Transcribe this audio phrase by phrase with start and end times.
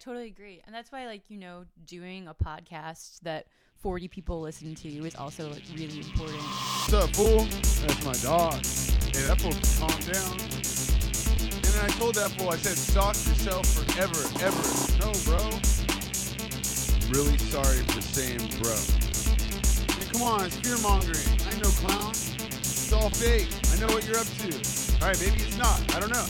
[0.00, 0.62] totally agree.
[0.66, 3.46] And that's why, like, you know, doing a podcast that
[3.80, 6.40] 40 people listen to is also like really important.
[6.40, 7.44] What's up, fool?
[7.86, 8.54] That's my dog.
[9.14, 10.36] Hey, that fool calm down.
[11.54, 14.64] And then I told that fool, I said, stalk yourself forever, ever.
[15.00, 15.40] No, bro.
[17.08, 18.76] Really sorry for saying bro.
[19.96, 21.24] Hey, come on, it's fear mongering.
[21.48, 22.10] I know, clown.
[22.10, 23.48] It's all fake.
[23.72, 24.52] I know what you're up to.
[25.00, 25.80] All right, maybe it's not.
[25.94, 26.26] I don't know.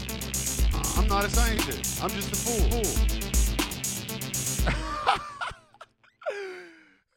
[0.72, 2.02] Uh, I'm not a scientist.
[2.02, 3.19] I'm just a fool.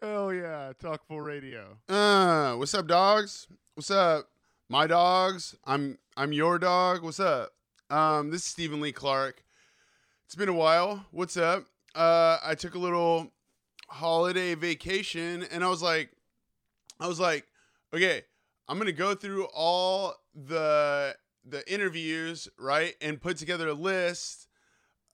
[0.04, 1.78] Hell yeah, Talk Fool Radio.
[1.88, 3.48] Uh, what's up, dogs?
[3.76, 4.28] What's up,
[4.68, 5.56] my dogs?
[5.64, 7.04] I'm I'm your dog.
[7.04, 7.54] What's up?
[7.90, 9.46] Um, this is Stephen Lee Clark.
[10.26, 11.06] It's been a while.
[11.12, 11.68] What's up?
[11.96, 13.32] Uh, I took a little
[13.88, 16.10] holiday vacation, and I was like,
[17.00, 17.48] I was like,
[17.94, 18.24] okay,
[18.68, 24.50] I'm gonna go through all the the interviews, right, and put together a list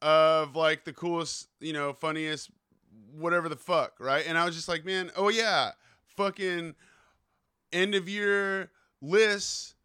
[0.02, 2.50] of like the coolest, you know, funniest,
[3.14, 4.26] whatever the fuck, right?
[4.28, 5.72] And I was just like, man, oh yeah,
[6.16, 6.76] fucking
[7.72, 9.76] end of year lists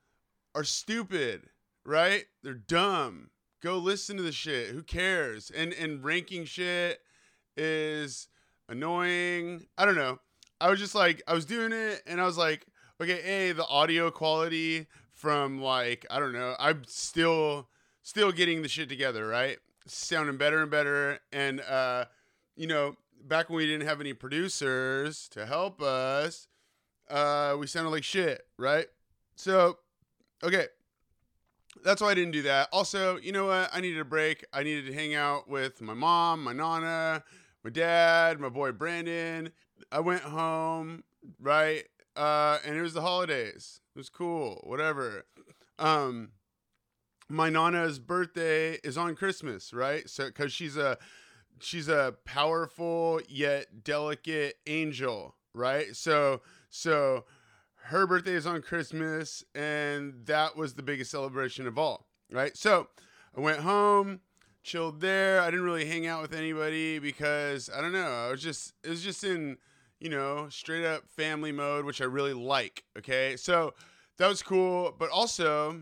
[0.55, 1.48] are stupid,
[1.84, 2.25] right?
[2.42, 3.31] They're dumb.
[3.62, 4.69] Go listen to the shit.
[4.69, 5.50] Who cares?
[5.50, 7.00] And and ranking shit
[7.56, 8.28] is
[8.69, 9.66] annoying.
[9.78, 10.20] I don't know.
[10.61, 12.66] I was just like, I was doing it, and I was like,
[13.00, 16.55] okay, hey, the audio quality from like I don't know.
[16.59, 17.69] I'm still
[18.03, 19.59] still getting the shit together, right?
[19.86, 22.05] Sounding better and better, and uh,
[22.56, 26.47] you know, back when we didn't have any producers to help us,
[27.11, 28.86] uh, we sounded like shit, right?
[29.36, 29.78] So,
[30.42, 30.66] okay,
[31.83, 32.69] that's why I didn't do that.
[32.72, 33.70] Also, you know what?
[33.72, 34.44] I needed a break.
[34.53, 37.25] I needed to hang out with my mom, my nana,
[37.62, 39.50] my dad, my boy Brandon.
[39.91, 41.03] I went home,
[41.41, 41.84] right?
[42.16, 43.81] Uh, and it was the holidays.
[43.94, 45.27] It was cool, whatever.
[45.78, 46.31] Um,
[47.28, 50.09] my nana's birthday is on Christmas, right?
[50.09, 50.98] So, cause she's a
[51.60, 55.94] she's a powerful yet delicate angel, right?
[55.97, 57.24] So, so
[57.84, 62.56] her birthday is on Christmas, and that was the biggest celebration of all, right?
[62.56, 62.88] So,
[63.37, 64.20] I went home,
[64.62, 65.41] chilled there.
[65.41, 68.26] I didn't really hang out with anybody because I don't know.
[68.26, 69.59] I was just it was just in
[70.00, 72.84] you know straight up family mode, which I really like.
[72.98, 73.75] Okay, so
[74.19, 75.81] that was cool, but also,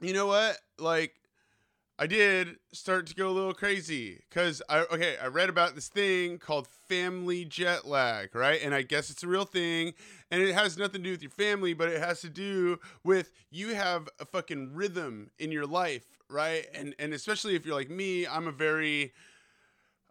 [0.00, 0.58] you know what?
[0.78, 1.14] Like,
[1.98, 5.88] I did start to go a little crazy because I okay, I read about this
[5.88, 8.60] thing called family jet lag, right?
[8.62, 9.94] And I guess it's a real thing,
[10.30, 13.32] and it has nothing to do with your family, but it has to do with
[13.50, 16.66] you have a fucking rhythm in your life, right?
[16.74, 19.14] And and especially if you're like me, I'm a very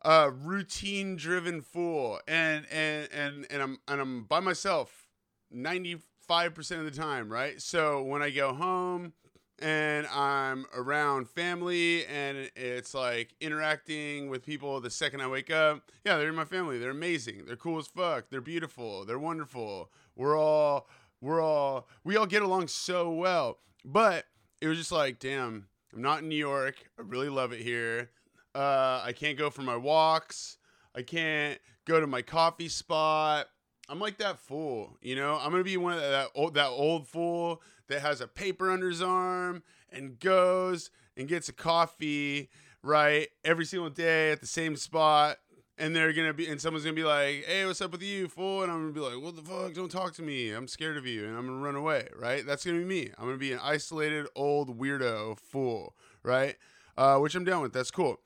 [0.03, 5.07] uh routine driven fool and and and and I'm and I'm by myself
[5.51, 7.61] 95% of the time, right?
[7.61, 9.13] So when I go home
[9.59, 15.91] and I'm around family and it's like interacting with people the second I wake up.
[16.03, 16.77] Yeah, they're in my family.
[16.77, 17.45] They're amazing.
[17.45, 18.29] They're cool as fuck.
[18.29, 19.05] They're beautiful.
[19.05, 19.91] They're wonderful.
[20.15, 20.87] We're all
[21.21, 23.59] we're all we all get along so well.
[23.83, 24.25] But
[24.61, 26.75] it was just like, damn, I'm not in New York.
[26.99, 28.09] I really love it here.
[28.53, 30.57] Uh, I can't go for my walks.
[30.95, 33.47] I can't go to my coffee spot.
[33.87, 35.37] I'm like that fool, you know.
[35.39, 38.89] I'm gonna be one of that, old that old fool that has a paper under
[38.89, 42.49] his arm and goes and gets a coffee
[42.83, 45.37] right every single day at the same spot.
[45.77, 48.63] And they're gonna be, and someone's gonna be like, "Hey, what's up with you, fool?"
[48.63, 49.73] And I'm gonna be like, "What the fuck?
[49.73, 50.51] Don't talk to me.
[50.51, 52.07] I'm scared of you." And I'm gonna run away.
[52.17, 52.45] Right?
[52.45, 53.11] That's gonna be me.
[53.17, 55.97] I'm gonna be an isolated old weirdo fool.
[56.23, 56.55] Right?
[56.97, 57.73] Uh, which I'm down with.
[57.73, 58.21] That's cool.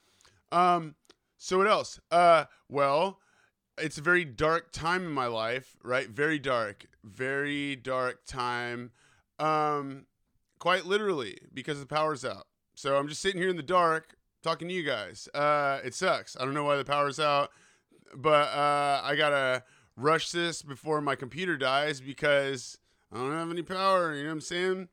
[0.52, 0.94] Um,
[1.40, 2.00] so what else?
[2.12, 3.20] Uh, well,
[3.80, 6.10] it's a very dark time in my life, right?
[6.10, 8.92] Very dark, very dark time.
[9.40, 10.06] Um,
[10.60, 12.48] quite literally because the power's out.
[12.76, 15.28] So I'm just sitting here in the dark talking to you guys.
[15.34, 16.38] Uh, it sucks.
[16.40, 17.52] I don't know why the power's out,
[18.16, 19.64] but uh, I gotta
[19.96, 22.78] rush this before my computer dies because
[23.12, 24.14] I don't have any power.
[24.14, 24.90] You know what I'm saying?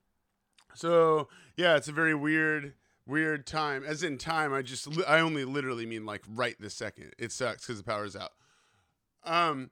[0.74, 2.74] So yeah, it's a very weird
[3.06, 3.84] weird time.
[3.84, 7.14] As in time, I just I only literally mean like right this second.
[7.18, 8.32] It sucks because the power's out.
[9.24, 9.70] Um,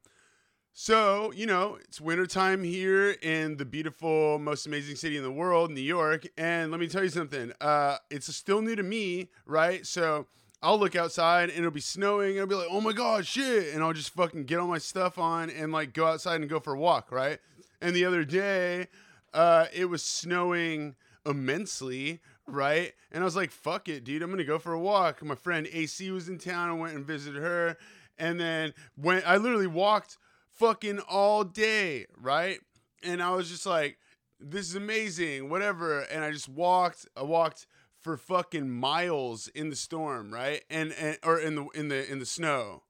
[0.76, 5.70] so you know it's wintertime here in the beautiful, most amazing city in the world,
[5.70, 6.26] New York.
[6.36, 7.52] And let me tell you something.
[7.60, 9.86] Uh, it's still new to me, right?
[9.86, 10.26] So.
[10.62, 13.74] I'll look outside and it'll be snowing and I'll be like, oh my god, shit.
[13.74, 16.58] And I'll just fucking get all my stuff on and like go outside and go
[16.58, 17.38] for a walk, right?
[17.82, 18.86] And the other day,
[19.34, 20.94] uh, it was snowing
[21.26, 22.94] immensely, right?
[23.12, 24.22] And I was like, fuck it, dude.
[24.22, 25.22] I'm gonna go for a walk.
[25.22, 26.70] My friend AC was in town.
[26.70, 27.76] I went and visited her.
[28.18, 30.16] And then when I literally walked
[30.54, 32.58] fucking all day, right?
[33.02, 33.98] And I was just like,
[34.40, 36.00] this is amazing, whatever.
[36.00, 37.66] And I just walked, I walked
[38.00, 40.62] for fucking miles in the storm, right?
[40.68, 42.82] And and or in the in the in the snow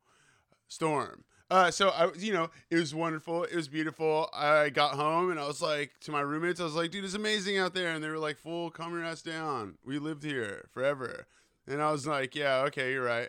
[0.67, 1.25] storm.
[1.51, 3.45] Uh, so I, was you know, it was wonderful.
[3.45, 4.29] It was beautiful.
[4.33, 7.15] I got home and I was like to my roommates, I was like, "Dude, it's
[7.15, 9.79] amazing out there." And they were like, "Fool, calm your ass down.
[9.85, 11.27] We lived here forever."
[11.67, 13.29] And I was like, "Yeah, okay, you're right."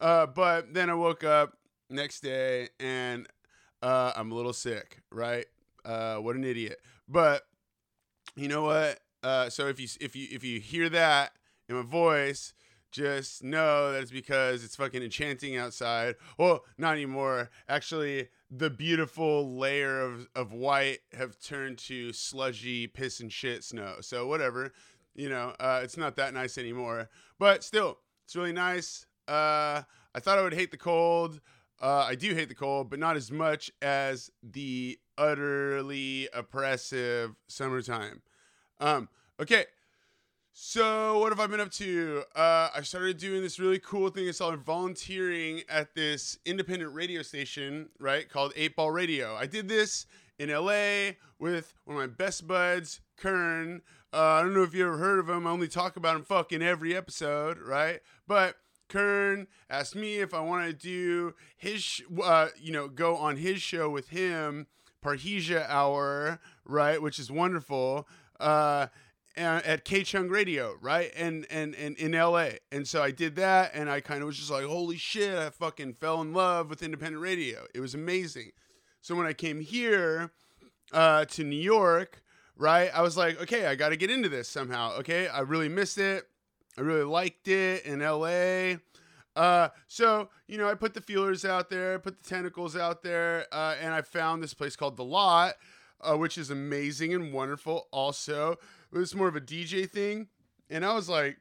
[0.00, 1.56] Uh, but then I woke up
[1.88, 3.26] next day and
[3.82, 5.46] uh, I'm a little sick, right?
[5.84, 6.80] Uh, what an idiot.
[7.08, 7.42] But
[8.36, 9.00] you know what?
[9.22, 11.32] Uh, so if you if you if you hear that
[11.68, 12.54] in my voice,
[12.92, 16.16] just know that it's because it's fucking enchanting outside.
[16.38, 17.50] Well, not anymore.
[17.68, 23.96] Actually, the beautiful layer of, of white have turned to sludgy piss and shit snow.
[24.00, 24.72] So whatever,
[25.14, 27.08] you know, uh, it's not that nice anymore.
[27.38, 29.06] But still, it's really nice.
[29.26, 29.82] Uh,
[30.14, 31.40] I thought I would hate the cold.
[31.82, 38.22] Uh, I do hate the cold, but not as much as the utterly oppressive summertime.
[38.78, 39.08] Um,
[39.40, 39.64] okay.
[40.52, 42.22] So what have I been up to?
[42.36, 44.28] Uh, I started doing this really cool thing.
[44.28, 49.34] I started volunteering at this independent radio station, right, called Eight Ball Radio.
[49.34, 50.06] I did this
[50.38, 53.80] in LA with one of my best buds, Kern.
[54.12, 55.46] Uh, I don't know if you ever heard of him.
[55.46, 58.00] I only talk about him fucking every episode, right?
[58.28, 58.56] But
[58.92, 63.36] Kern asked me if I want to do his, sh- uh, you know, go on
[63.36, 64.66] his show with him,
[65.02, 68.06] Parhesia Hour, right, which is wonderful.
[68.38, 68.88] Uh,
[69.36, 71.10] at KCHUNG Radio, right?
[71.16, 72.48] And and and in LA.
[72.70, 75.50] And so I did that and I kind of was just like, "Holy shit, I
[75.50, 78.52] fucking fell in love with independent radio." It was amazing.
[79.00, 80.32] So when I came here
[80.92, 82.22] uh, to New York,
[82.56, 82.90] right?
[82.94, 85.28] I was like, "Okay, I got to get into this somehow." Okay?
[85.28, 86.28] I really missed it.
[86.76, 88.76] I really liked it in LA.
[89.34, 93.46] Uh, so you know, I put the feelers out there, put the tentacles out there,
[93.52, 95.54] uh, and I found this place called The Lot,
[96.00, 97.88] uh, which is amazing and wonderful.
[97.92, 98.56] Also,
[98.92, 100.28] it was more of a DJ thing,
[100.68, 101.38] and I was like,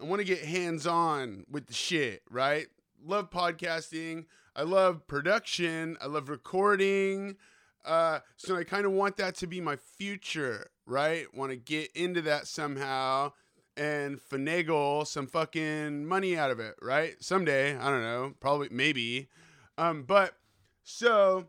[0.00, 2.66] I want to get hands on with the shit, right?
[3.04, 4.26] Love podcasting.
[4.54, 5.96] I love production.
[6.00, 7.36] I love recording.
[7.84, 11.32] Uh, so I kind of want that to be my future, right?
[11.34, 13.32] Want to get into that somehow
[13.76, 17.14] and finagle some fucking money out of it, right?
[17.20, 19.28] Someday, I don't know, probably, maybe.
[19.78, 20.34] Um, but
[20.84, 21.46] so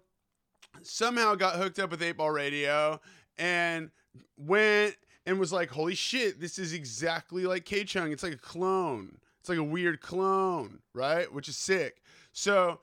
[0.81, 2.99] somehow got hooked up with 8 Ball Radio
[3.37, 3.91] and
[4.37, 8.11] went and was like, holy shit, this is exactly like KCHUNG.
[8.11, 9.17] It's like a clone.
[9.39, 11.31] It's like a weird clone, right?
[11.31, 12.01] Which is sick.
[12.31, 12.79] So,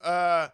[0.00, 0.48] uh,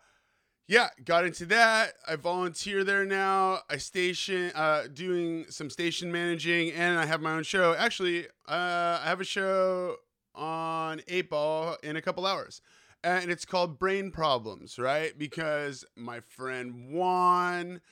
[0.66, 1.94] yeah, got into that.
[2.06, 3.60] I volunteer there now.
[3.68, 7.74] I station, uh, doing some station managing, and I have my own show.
[7.74, 9.96] Actually, uh, I have a show
[10.34, 12.62] on 8 Ball in a couple hours.
[13.02, 15.16] And it's called Brain Problems, right?
[15.18, 17.82] Because my friend Juan,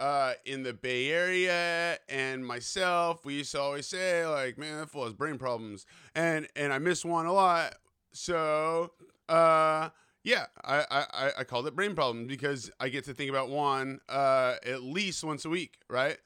[0.00, 4.88] uh, in the Bay Area and myself, we used to always say like, "Man, that
[4.88, 7.74] fool has brain problems," and and I miss Juan a lot.
[8.12, 8.92] So,
[9.28, 9.90] uh,
[10.24, 14.00] yeah, I, I I called it brain problems because I get to think about Juan
[14.08, 16.18] uh, at least once a week, right?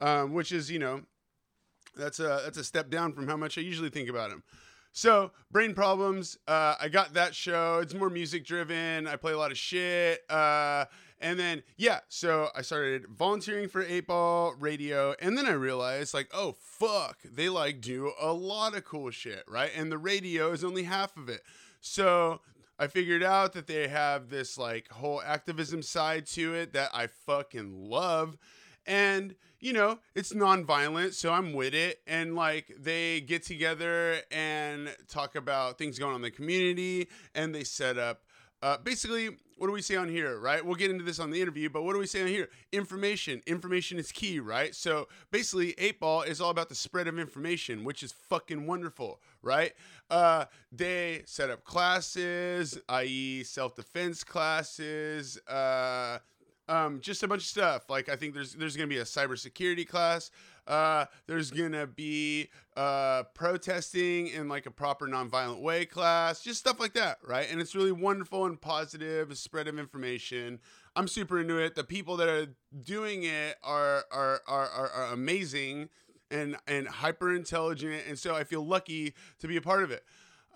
[0.00, 1.02] Um, which is you know,
[1.96, 4.42] that's a that's a step down from how much I usually think about him.
[4.96, 6.38] So, brain problems.
[6.46, 7.80] Uh, I got that show.
[7.80, 9.08] It's more music driven.
[9.08, 10.20] I play a lot of shit.
[10.30, 10.84] Uh,
[11.20, 15.16] and then, yeah, so I started volunteering for 8 Ball Radio.
[15.20, 19.42] And then I realized, like, oh, fuck, they like do a lot of cool shit,
[19.48, 19.72] right?
[19.74, 21.40] And the radio is only half of it.
[21.80, 22.40] So
[22.78, 27.06] I figured out that they have this, like, whole activism side to it that I
[27.06, 28.36] fucking love.
[28.86, 32.00] And, you know, it's nonviolent, so I'm with it.
[32.06, 37.54] And, like, they get together and talk about things going on in the community, and
[37.54, 38.22] they set up
[38.64, 40.64] uh, basically, what do we say on here, right?
[40.64, 42.48] We'll get into this on the interview, but what do we say on here?
[42.72, 43.42] Information.
[43.46, 44.74] Information is key, right?
[44.74, 49.20] So basically, 8 Ball is all about the spread of information, which is fucking wonderful,
[49.42, 49.72] right?
[50.10, 56.18] Uh, they set up classes, i.e., self defense classes, uh,
[56.68, 57.90] um, just a bunch of stuff.
[57.90, 60.30] Like I think there's there's gonna be a cybersecurity class.
[60.66, 66.80] Uh, there's gonna be uh, protesting in like a proper nonviolent way class, just stuff
[66.80, 67.46] like that, right?
[67.50, 70.60] And it's really wonderful and positive spread of information.
[70.96, 71.74] I'm super into it.
[71.74, 72.46] The people that are
[72.82, 75.88] doing it are are are, are, are amazing
[76.30, 80.04] and and hyper intelligent, and so I feel lucky to be a part of it.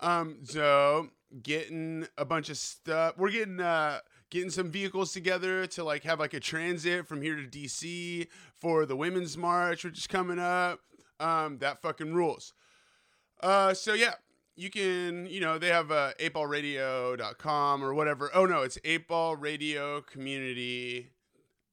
[0.01, 1.09] Um, so
[1.43, 3.17] getting a bunch of stuff.
[3.17, 3.99] We're getting uh
[4.29, 8.27] getting some vehicles together to like have like a transit from here to DC
[8.59, 10.79] for the Women's March, which is coming up.
[11.19, 12.53] Um, that fucking rules.
[13.41, 14.13] Uh, so yeah,
[14.55, 18.31] you can, you know, they have uh, 8ballradio.com or whatever.
[18.33, 21.11] Oh no, it's 8ball radio community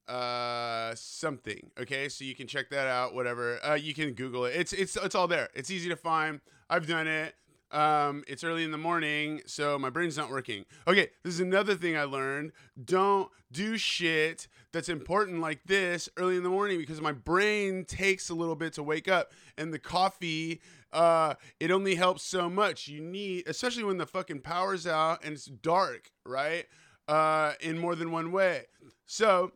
[0.08, 4.54] uh something okay so you can check that out whatever uh you can google it
[4.54, 7.34] it's it's it's all there it's easy to find i've done it
[7.72, 10.64] um it's early in the morning so my brain's not working.
[10.86, 12.52] Okay this is another thing i learned.
[12.82, 18.28] Don't do shit that's important like this early in the morning because my brain takes
[18.28, 20.60] a little bit to wake up and the coffee
[20.92, 22.88] uh it only helps so much.
[22.88, 26.66] You need especially when the fucking power's out and it's dark right?
[27.08, 28.64] Uh in more than one way.
[29.06, 29.52] So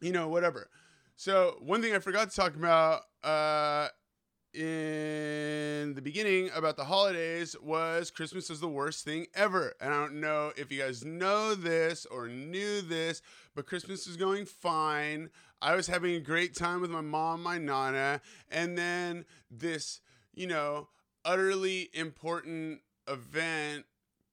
[0.00, 0.68] you know, whatever.
[1.16, 3.88] So one thing I forgot to talk about uh,
[4.54, 9.74] in the beginning about the holidays was Christmas is the worst thing ever.
[9.80, 13.22] And I don't know if you guys know this or knew this,
[13.54, 15.30] but Christmas is going fine.
[15.60, 20.00] I was having a great time with my mom, my nana, and then this,
[20.34, 20.88] you know,
[21.24, 23.84] utterly important event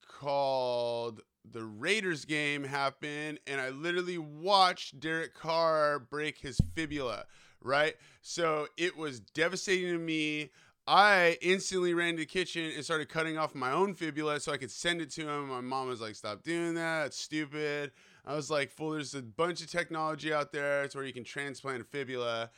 [0.07, 7.25] called the Raiders game happened, and I literally watched Derek Carr break his fibula,
[7.61, 7.95] right?
[8.21, 10.51] So it was devastating to me.
[10.87, 14.57] I instantly ran to the kitchen and started cutting off my own fibula so I
[14.57, 15.49] could send it to him.
[15.49, 17.07] My mom was like, Stop doing that.
[17.07, 17.91] It's stupid.
[18.25, 20.83] I was like, Fool, there's a bunch of technology out there.
[20.83, 22.49] It's where you can transplant a fibula.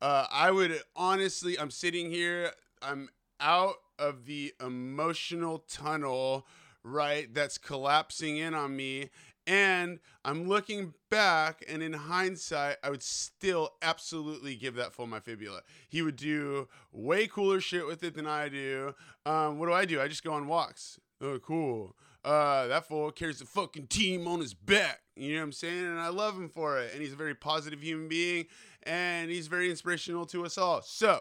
[0.00, 3.08] Uh, I would honestly, I'm sitting here, I'm
[3.40, 6.46] out of the emotional tunnel
[6.82, 9.10] right, that's collapsing in on me.
[9.48, 15.20] And I'm looking back, and in hindsight, I would still absolutely give that fool my
[15.20, 15.62] fibula.
[15.88, 18.94] He would do way cooler shit with it than I do.
[19.24, 20.02] Um, what do I do?
[20.02, 21.00] I just go on walks.
[21.22, 21.96] Oh, cool.
[22.22, 25.00] Uh, that fool carries the fucking team on his back.
[25.16, 25.86] You know what I'm saying?
[25.86, 26.92] And I love him for it.
[26.92, 28.48] And he's a very positive human being,
[28.82, 30.82] and he's very inspirational to us all.
[30.82, 31.20] So,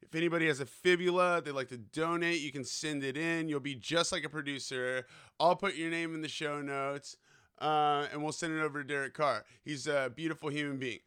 [0.00, 3.48] if anybody has a fibula they'd like to donate, you can send it in.
[3.48, 5.06] You'll be just like a producer.
[5.40, 7.16] I'll put your name in the show notes,
[7.60, 9.44] uh, and we'll send it over to Derek Carr.
[9.64, 11.00] He's a beautiful human being.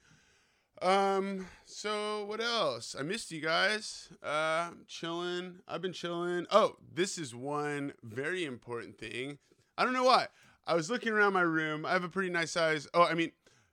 [0.81, 2.95] Um, so what else?
[2.97, 4.09] I missed you guys.
[4.21, 5.59] Uh, chilling.
[5.67, 6.45] I've been chilling.
[6.51, 9.39] Oh, this is one very important thing.
[9.77, 10.27] I don't know why.
[10.65, 11.85] I was looking around my room.
[11.85, 12.87] I have a pretty nice size.
[12.93, 13.31] Oh, I mean,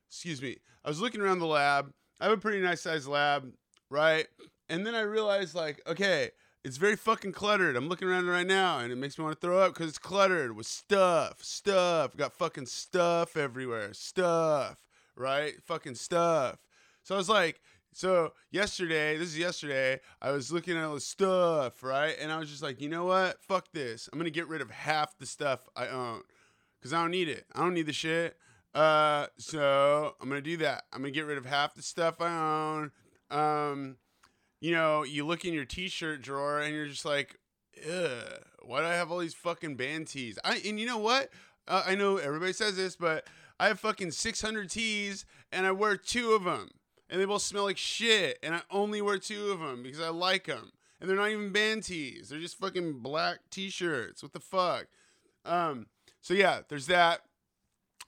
[0.08, 0.58] excuse me.
[0.84, 1.92] I was looking around the lab.
[2.20, 3.52] I have a pretty nice size lab,
[3.90, 4.26] right?
[4.68, 6.30] And then I realized, like, okay,
[6.64, 7.76] it's very fucking cluttered.
[7.76, 9.98] I'm looking around right now, and it makes me want to throw up because it's
[9.98, 12.16] cluttered with stuff, stuff.
[12.16, 14.78] Got fucking stuff everywhere, stuff,
[15.14, 15.54] right?
[15.62, 16.56] Fucking stuff.
[17.02, 17.60] So I was like,
[17.92, 22.16] so yesterday, this is yesterday, I was looking at all the stuff, right?
[22.18, 23.42] And I was just like, you know what?
[23.42, 24.08] Fuck this.
[24.12, 26.22] I'm gonna get rid of half the stuff I own
[26.80, 27.44] because I don't need it.
[27.54, 28.38] I don't need the shit.
[28.74, 30.84] Uh, so I'm gonna do that.
[30.92, 32.90] I'm gonna get rid of half the stuff I own.
[33.30, 33.96] Um,
[34.64, 37.36] you know, you look in your t-shirt drawer and you're just like,
[37.86, 40.38] Ugh, why do I have all these fucking band tees?
[40.42, 41.28] I and you know what?
[41.68, 43.26] Uh, I know everybody says this, but
[43.60, 46.70] I have fucking 600 tees and I wear two of them,
[47.10, 50.08] and they both smell like shit, and I only wear two of them because I
[50.08, 54.22] like them, and they're not even band tees; they're just fucking black t-shirts.
[54.22, 54.86] What the fuck?
[55.44, 55.88] Um,
[56.22, 57.20] so yeah, there's that.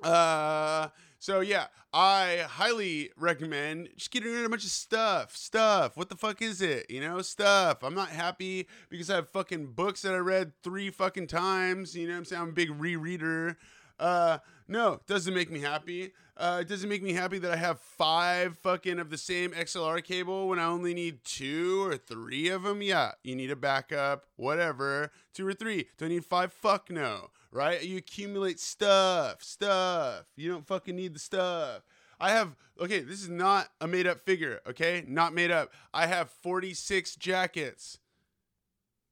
[0.02, 5.36] Uh, so yeah, I highly recommend just getting rid of a bunch of stuff.
[5.36, 5.96] Stuff.
[5.96, 6.90] What the fuck is it?
[6.90, 7.82] You know, stuff.
[7.82, 11.96] I'm not happy because I have fucking books that I read three fucking times.
[11.96, 12.42] You know what I'm saying?
[12.42, 13.56] I'm a big rereader.
[13.98, 16.12] Uh, no, doesn't make me happy.
[16.36, 20.04] Uh, it doesn't make me happy that I have five fucking of the same XLR
[20.04, 22.82] cable when I only need two or three of them.
[22.82, 25.12] Yeah, you need a backup, whatever.
[25.32, 25.88] Two or three.
[25.96, 26.52] Do I need five?
[26.52, 27.30] Fuck no.
[27.56, 27.82] Right?
[27.82, 30.26] You accumulate stuff, stuff.
[30.36, 31.80] You don't fucking need the stuff.
[32.20, 35.02] I have, okay, this is not a made up figure, okay?
[35.08, 35.72] Not made up.
[35.94, 37.98] I have 46 jackets.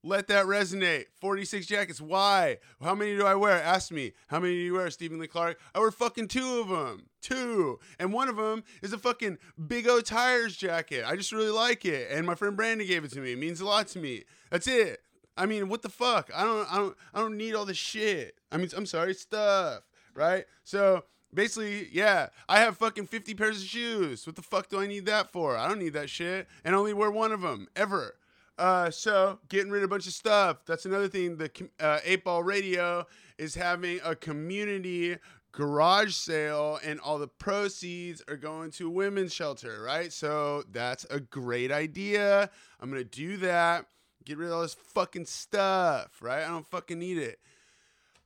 [0.03, 1.07] Let that resonate.
[1.23, 2.03] 46 jackets.
[2.03, 2.59] Why?
[2.83, 3.63] How many do I wear?
[3.63, 4.13] Ask me.
[4.29, 5.59] How many do you wear, Stephen Lee Clark?
[5.75, 7.07] I wear fucking two of them.
[7.23, 7.79] Two.
[7.99, 11.05] And one of them is a fucking Big O Tires jacket.
[11.07, 12.11] I just really like it.
[12.11, 13.33] And my friend Brandon gave it to me.
[13.33, 14.25] It means a lot to me.
[14.51, 15.01] That's it.
[15.37, 16.31] I mean, what the fuck?
[16.35, 18.37] I don't I don't I don't need all this shit.
[18.53, 19.83] I mean, I'm sorry, stuff,
[20.15, 20.45] right?
[20.63, 24.27] So, basically, yeah, I have fucking 50 pairs of shoes.
[24.27, 25.57] What the fuck do I need that for?
[25.57, 26.47] I don't need that shit.
[26.65, 28.17] And only wear one of them ever.
[28.57, 30.65] Uh, so getting rid of a bunch of stuff.
[30.67, 31.37] That's another thing.
[31.37, 31.51] The
[31.81, 35.17] uh, Eight Ball Radio is having a community
[35.51, 39.83] garage sale, and all the proceeds are going to women's shelter.
[39.83, 40.13] Right.
[40.13, 42.51] So that's a great idea.
[42.81, 43.87] I'm gonna do that.
[44.25, 46.21] Get rid of all this fucking stuff.
[46.21, 46.45] Right.
[46.45, 47.39] I don't fucking need it.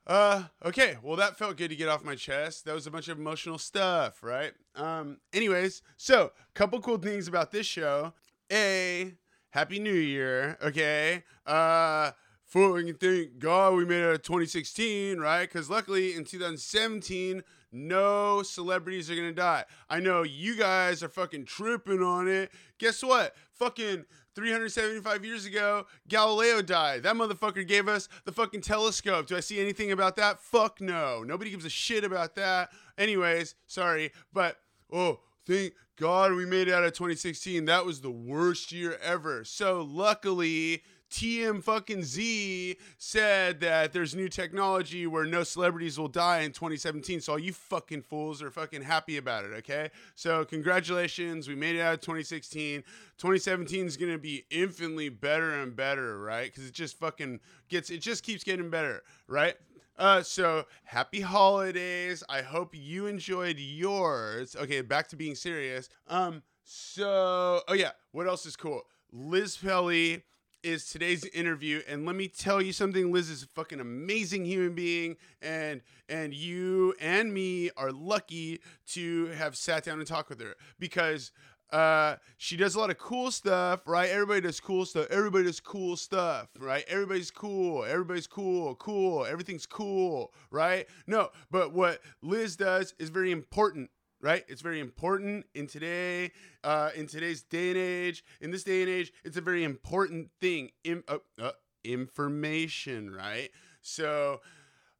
[0.06, 0.96] Uh, okay.
[1.02, 2.64] Well, that felt good to get off my chest.
[2.64, 4.52] That was a bunch of emotional stuff, right?
[4.74, 8.14] Um, anyways, so couple cool things about this show.
[8.50, 9.12] A
[9.50, 11.24] Happy New Year, okay?
[11.46, 12.12] Uh
[12.48, 15.42] fucking thank God we made it out of 2016, right?
[15.42, 19.64] Because luckily in 2017, no celebrities are gonna die.
[19.90, 22.50] I know you guys are fucking tripping on it.
[22.78, 23.34] Guess what?
[23.52, 24.06] Fucking
[24.38, 27.02] 375 years ago, Galileo died.
[27.02, 29.26] That motherfucker gave us the fucking telescope.
[29.26, 30.38] Do I see anything about that?
[30.38, 31.24] Fuck no.
[31.24, 32.70] Nobody gives a shit about that.
[32.96, 34.58] Anyways, sorry, but
[34.92, 37.64] oh, thank God we made it out of 2016.
[37.64, 39.42] That was the worst year ever.
[39.42, 46.40] So luckily, TM fucking Z said that there's new technology where no celebrities will die
[46.40, 47.20] in 2017.
[47.20, 49.90] So all you fucking fools are fucking happy about it, okay?
[50.14, 52.82] So congratulations, we made it out of 2016.
[53.16, 56.52] 2017 is gonna be infinitely better and better, right?
[56.52, 59.56] Because it just fucking gets, it just keeps getting better, right?
[59.98, 62.22] Uh, so happy holidays.
[62.28, 64.54] I hope you enjoyed yours.
[64.54, 65.88] Okay, back to being serious.
[66.06, 68.82] Um, so oh yeah, what else is cool?
[69.10, 70.22] Liz Pelly
[70.68, 74.74] is today's interview and let me tell you something liz is a fucking amazing human
[74.74, 80.38] being and and you and me are lucky to have sat down and talked with
[80.38, 81.32] her because
[81.72, 84.10] uh she does a lot of cool stuff right?
[84.10, 85.06] Everybody does cool stuff.
[85.10, 86.84] Everybody does cool stuff right?
[86.86, 87.84] Everybody's cool.
[87.84, 88.74] Everybody's cool.
[88.74, 89.24] Cool.
[89.24, 90.86] Everything's cool right?
[91.06, 93.88] No but what liz does is very important
[94.20, 94.44] right?
[94.48, 96.32] It's very important in today
[96.64, 98.24] uh in today's day and age.
[98.40, 100.70] In this day and age it's a very important thing.
[100.84, 101.52] In uh, uh,
[101.84, 103.50] information right?
[103.82, 104.40] So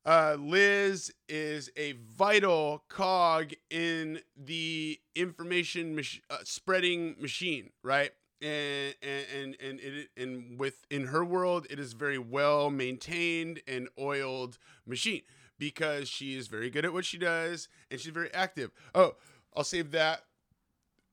[0.06, 8.12] uh, Liz is a vital cog in the information mach- uh, spreading machine, right?
[8.40, 14.58] And and and it, and within her world, it is very well maintained and oiled
[14.87, 15.22] machine
[15.58, 18.70] because she is very good at what she does and she's very active.
[18.94, 19.16] Oh,
[19.56, 20.22] I'll save that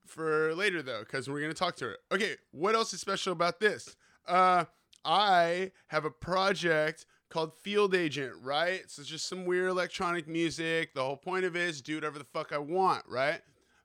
[0.06, 1.98] for later though, because we're gonna talk to her.
[2.12, 3.96] Okay, what else is special about this?
[4.28, 4.66] Uh,
[5.04, 8.84] I have a project called Field Agent, right?
[8.88, 10.94] So it's just some weird electronic music.
[10.94, 13.42] The whole point of it is do whatever the fuck I want, right?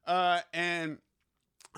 [0.07, 0.99] Uh, and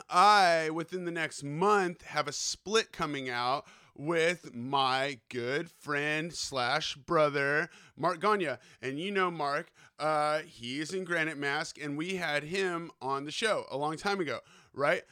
[0.08, 6.96] I, within the next month, have a split coming out with my good friend slash
[6.96, 8.56] brother Mark Gagne.
[8.80, 13.30] And you know Mark, uh, he's in Granite Mask, and we had him on the
[13.30, 14.40] show a long time ago,
[14.72, 15.02] right?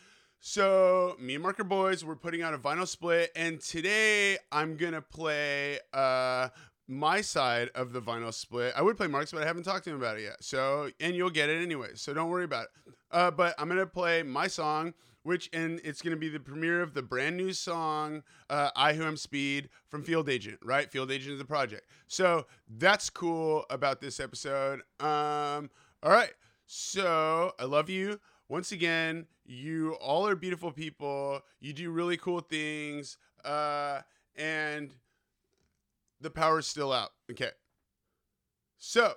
[0.40, 2.02] So me and Mark are boys.
[2.02, 6.48] We're putting out a vinyl split, and today I'm gonna play uh,
[6.88, 8.72] my side of the vinyl split.
[8.74, 10.42] I would play Mark's, but I haven't talked to him about it yet.
[10.42, 11.90] So and you'll get it anyway.
[11.94, 12.94] So don't worry about it.
[13.10, 16.94] Uh, but I'm gonna play my song, which and it's gonna be the premiere of
[16.94, 20.58] the brand new song uh, "I Who Am Speed" from Field Agent.
[20.64, 21.86] Right, Field Agent is the project.
[22.08, 24.80] So that's cool about this episode.
[25.00, 25.70] Um,
[26.02, 26.32] all right.
[26.66, 31.40] So I love you once again, you all are beautiful people.
[31.60, 33.16] You do really cool things.
[33.44, 34.00] Uh,
[34.34, 34.92] and
[36.20, 37.10] the power's still out.
[37.30, 37.50] Okay.
[38.76, 39.14] So,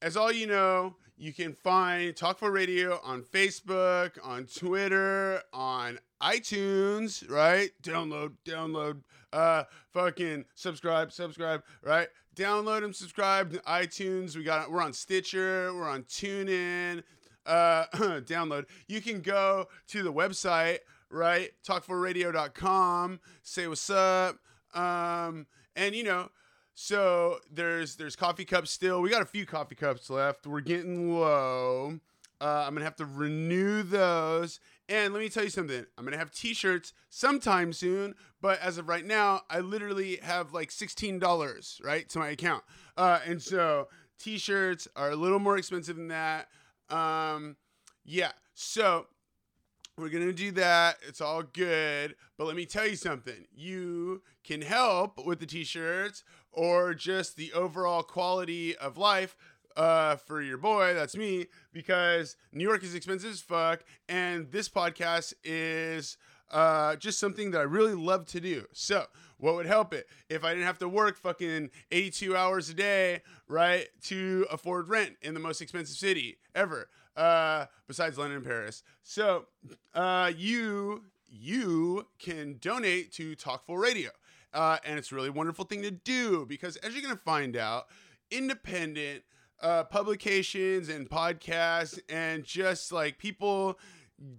[0.00, 5.98] as all you know, you can find Talk Fool Radio on Facebook, on Twitter, on
[6.22, 7.70] iTunes, right?
[7.82, 12.08] Download, download, uh, fucking subscribe, subscribe, right?
[12.34, 14.34] Download and subscribe to iTunes.
[14.34, 17.02] We got we're on Stitcher, we're on TuneIn,
[17.44, 20.78] uh, download, you can go to the website,
[21.10, 21.50] right?
[21.68, 24.38] Talkfoolradio.com, say what's up.
[24.72, 26.30] Um, and you know,
[26.74, 29.02] so there's there's coffee cups still.
[29.02, 30.46] We got a few coffee cups left.
[30.46, 32.00] We're getting low.
[32.40, 34.60] Uh, I'm gonna have to renew those.
[34.88, 35.86] And let me tell you something.
[35.96, 40.70] I'm gonna have T-shirts sometime soon, but as of right now, I literally have like
[40.70, 42.64] sixteen dollars right to my account.
[42.96, 46.48] Uh, and so T-shirts are a little more expensive than that.
[46.88, 47.56] Um,
[48.04, 48.32] yeah.
[48.54, 49.06] So
[49.96, 50.96] we're gonna do that.
[51.06, 52.16] It's all good.
[52.36, 53.46] But let me tell you something.
[53.54, 59.36] You can help with the t-shirts or just the overall quality of life
[59.76, 64.68] uh, for your boy, that's me, because New York is expensive as fuck, and this
[64.68, 66.16] podcast is
[66.50, 68.64] uh, just something that I really love to do.
[68.72, 69.06] So,
[69.38, 73.22] what would help it if I didn't have to work fucking 82 hours a day,
[73.48, 78.82] right, to afford rent in the most expensive city ever, uh, besides London and Paris?
[79.02, 79.46] So,
[79.94, 84.10] uh, you you can donate to Talk Fool Radio,
[84.52, 87.86] uh, and it's a really wonderful thing to do because, as you're gonna find out,
[88.30, 89.22] independent
[89.62, 93.78] uh, publications and podcasts and just like people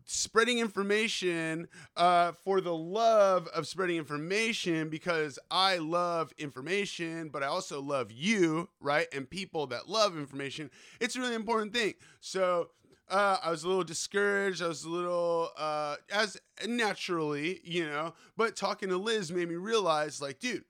[0.06, 7.48] spreading information uh, for the love of spreading information because I love information, but I
[7.48, 9.08] also love you, right?
[9.14, 10.70] And people that love information.
[11.00, 11.96] It's a really important thing.
[12.20, 12.70] So
[13.12, 14.62] uh, I was a little discouraged.
[14.64, 19.56] I was a little, uh, as naturally, you know, but talking to Liz made me
[19.56, 20.64] realize, like, dude,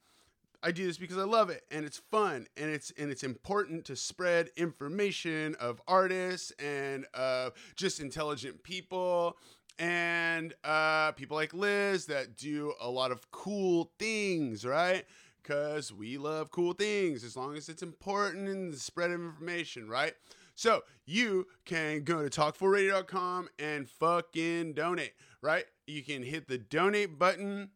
[0.64, 3.86] I do this because I love it and it's fun and it's and it's important
[3.86, 9.38] to spread information of artists and of just intelligent people
[9.80, 15.06] and uh, people like Liz that do a lot of cool things, right?
[15.42, 19.88] Because we love cool things as long as it's important in the spread of information,
[19.90, 20.14] right?
[20.56, 25.66] So you can go to talkfoolradio.com and fucking donate, right?
[25.88, 27.70] You can hit the donate button.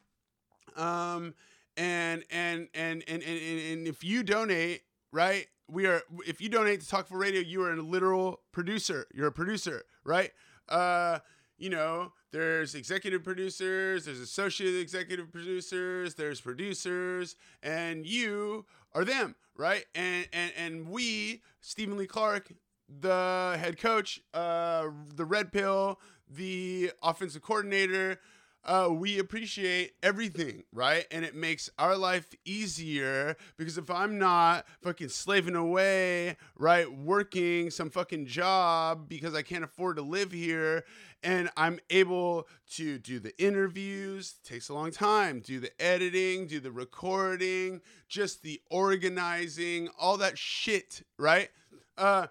[0.75, 1.33] Um,
[1.77, 5.47] and and and and and, and if you donate, right?
[5.69, 9.07] We are if you donate to Talk Fool Radio, you are a literal producer.
[9.13, 10.31] You're a producer, right?
[10.69, 11.19] Uh
[11.57, 19.35] you know, there's executive producers, there's associate executive producers, there's producers, and you are them,
[19.55, 19.85] right?
[19.95, 22.51] And and and we, Stephen Lee Clark,
[22.89, 28.19] the head coach, uh, the red pill, the offensive coordinator,
[28.65, 31.05] uh, we appreciate everything, right?
[31.11, 37.69] And it makes our life easier because if I'm not fucking slaving away, right, working
[37.69, 40.83] some fucking job because I can't afford to live here,
[41.21, 46.59] and I'm able to do the interviews, takes a long time, do the editing, do
[46.59, 51.49] the recording, just the organizing, all that shit, right?
[51.97, 52.27] Uh,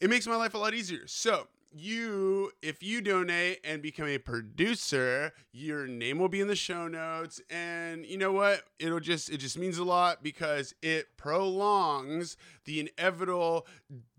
[0.00, 1.06] it makes my life a lot easier.
[1.06, 6.56] So, you if you donate and become a producer your name will be in the
[6.56, 7.40] show notes.
[7.50, 8.62] And you know what?
[8.78, 13.66] It'll just it just means a lot because it prolongs the inevitable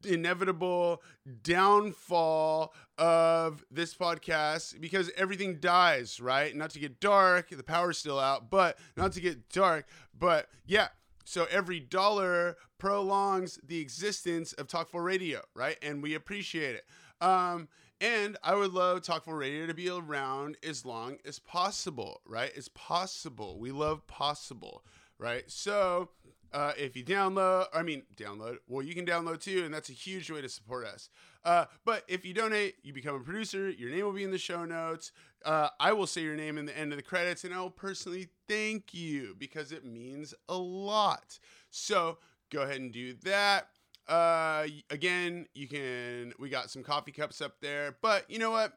[0.06, 1.02] inevitable
[1.42, 6.56] downfall of this podcast because everything dies right?
[6.56, 9.88] Not to get dark the power's still out but not to get dark
[10.18, 10.88] but yeah
[11.28, 15.76] so every dollar prolongs the existence of Talk Fool Radio, right?
[15.82, 16.86] And we appreciate it.
[17.20, 17.68] Um,
[18.00, 22.50] and I would love Talk Fool Radio to be around as long as possible, right?
[22.56, 23.60] It's possible.
[23.60, 24.86] We love possible,
[25.20, 25.44] right?
[25.48, 26.08] So
[26.54, 29.94] uh, if you download, I mean, download, well, you can download too, and that's a
[29.94, 31.10] huge way to support us.
[31.48, 34.38] Uh, but if you donate, you become a producer, your name will be in the
[34.38, 35.14] show notes.
[35.46, 37.70] Uh, I will say your name in the end of the credits, and I will
[37.70, 41.40] personally thank you because it means a lot.
[41.70, 42.18] So
[42.52, 43.70] go ahead and do that.
[44.10, 46.34] Uh, again, you can.
[46.38, 48.74] We got some coffee cups up there, but you know what?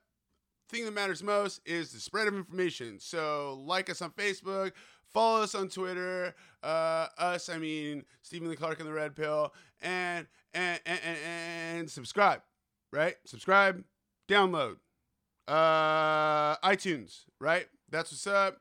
[0.69, 3.01] Thing that matters most is the spread of information.
[3.01, 4.75] So like us on Facebook,
[5.13, 6.37] follow us on Twitter.
[6.63, 9.53] Uh, us, I mean Stephen the Clark and the Red Pill,
[9.83, 12.43] and and and, and, and subscribe.
[12.93, 13.17] Right?
[13.25, 13.85] Subscribe,
[14.29, 14.77] download.
[15.47, 17.25] Uh, iTunes.
[17.39, 17.67] Right?
[17.91, 18.61] That's what's up.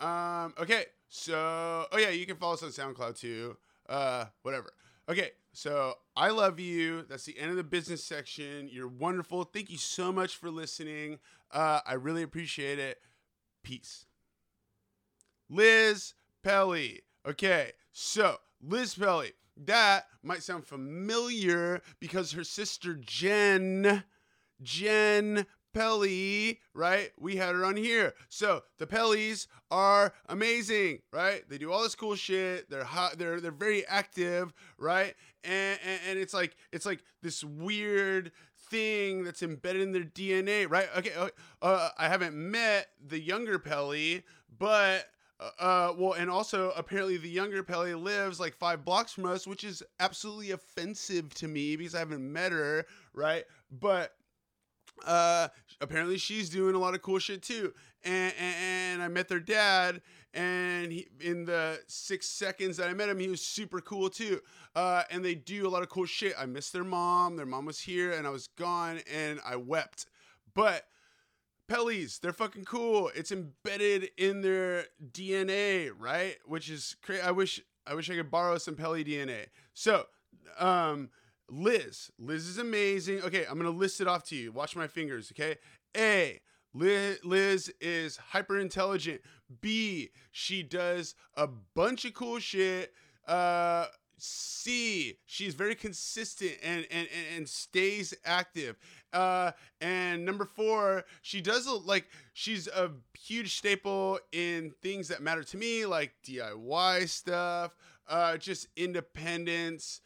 [0.00, 0.86] Um, okay.
[1.08, 3.56] So, oh yeah, you can follow us on SoundCloud too.
[3.88, 4.72] Uh, whatever.
[5.08, 7.04] Okay, so I love you.
[7.08, 8.68] That's the end of the business section.
[8.70, 9.44] You're wonderful.
[9.44, 11.20] Thank you so much for listening.
[11.52, 12.98] Uh, I really appreciate it.
[13.62, 14.06] Peace.
[15.48, 17.02] Liz Pelly.
[17.26, 19.32] Okay, so Liz Pelly.
[19.56, 24.04] That might sound familiar because her sister Jen,
[24.62, 27.12] Jen Pelly, right?
[27.18, 28.14] We had her on here.
[28.30, 31.46] So the Pellys are amazing, right?
[31.48, 32.70] They do all this cool shit.
[32.70, 33.18] They're hot.
[33.18, 35.14] They're they're very active, right?
[35.44, 38.32] And, and and it's like it's like this weird
[38.70, 40.88] thing that's embedded in their DNA, right?
[40.96, 41.28] Okay, uh,
[41.60, 44.24] uh, I haven't met the younger Pelly,
[44.58, 45.06] but
[45.38, 49.64] uh, well, and also apparently the younger Pelly lives like five blocks from us, which
[49.64, 53.44] is absolutely offensive to me because I haven't met her, right?
[53.70, 54.12] But
[55.04, 55.48] uh
[55.82, 57.72] apparently she's doing a lot of cool shit too.
[58.02, 60.00] And, and, and i met their dad
[60.32, 64.40] and he, in the six seconds that i met him he was super cool too.
[64.74, 66.34] Uh and they do a lot of cool shit.
[66.38, 67.36] I missed their mom.
[67.36, 70.06] Their mom was here and i was gone and i wept.
[70.54, 70.86] But
[71.68, 73.10] Pellies, they're fucking cool.
[73.14, 76.36] It's embedded in their DNA, right?
[76.44, 77.22] Which is crazy.
[77.22, 79.46] I wish I wish I could borrow some Pelly DNA.
[79.74, 80.06] So,
[80.58, 81.10] um,
[81.50, 82.10] Liz.
[82.18, 83.22] Liz is amazing.
[83.22, 84.52] Okay, I'm gonna list it off to you.
[84.52, 85.32] Watch my fingers.
[85.32, 85.56] Okay.
[85.96, 86.40] A.
[86.74, 89.20] Liz is hyper intelligent.
[89.60, 90.10] B.
[90.32, 92.92] She does a bunch of cool shit.
[93.26, 93.86] Uh,
[94.18, 95.18] C.
[95.26, 98.76] She's very consistent and and, and stays active.
[99.16, 99.50] Uh,
[99.80, 105.56] and number four, she does like she's a huge staple in things that matter to
[105.56, 107.74] me, like DIY stuff,
[108.08, 110.02] uh, just independence.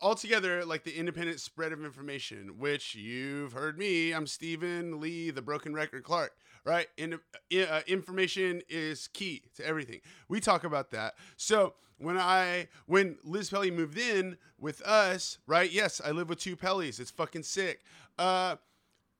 [0.00, 4.12] Altogether like the independent spread of information which you've heard me.
[4.12, 6.32] I'm stephen lee the broken record clark
[6.64, 12.66] right and uh, information is key to everything we talk about that so when i
[12.86, 17.10] when liz pelly moved in with us right yes i live with two pellys it's
[17.10, 17.80] fucking sick
[18.18, 18.56] uh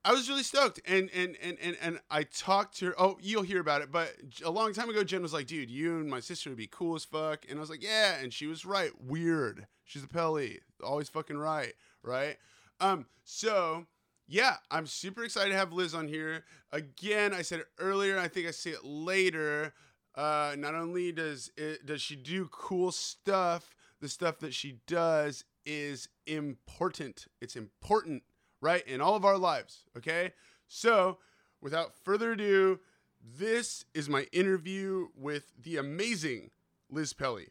[0.05, 2.95] I was really stoked, and and and and and I talked to her.
[2.95, 3.91] Oh, you'll hear about it.
[3.91, 6.67] But a long time ago, Jen was like, "Dude, you and my sister would be
[6.67, 8.91] cool as fuck," and I was like, "Yeah," and she was right.
[9.01, 9.65] Weird.
[9.83, 12.37] She's a Pelly, always fucking right, right?
[12.79, 13.87] Um, so
[14.27, 17.33] yeah, I'm super excited to have Liz on here again.
[17.33, 18.17] I said it earlier.
[18.17, 19.73] I think I say it later.
[20.15, 25.43] Uh, not only does it does she do cool stuff, the stuff that she does
[25.65, 27.27] is important.
[27.41, 28.23] It's important
[28.65, 28.85] right?
[28.87, 30.33] In all of our lives, okay?
[30.67, 31.19] So,
[31.61, 32.79] without further ado,
[33.21, 36.49] this is my interview with the amazing
[36.89, 37.49] Liz Pelly.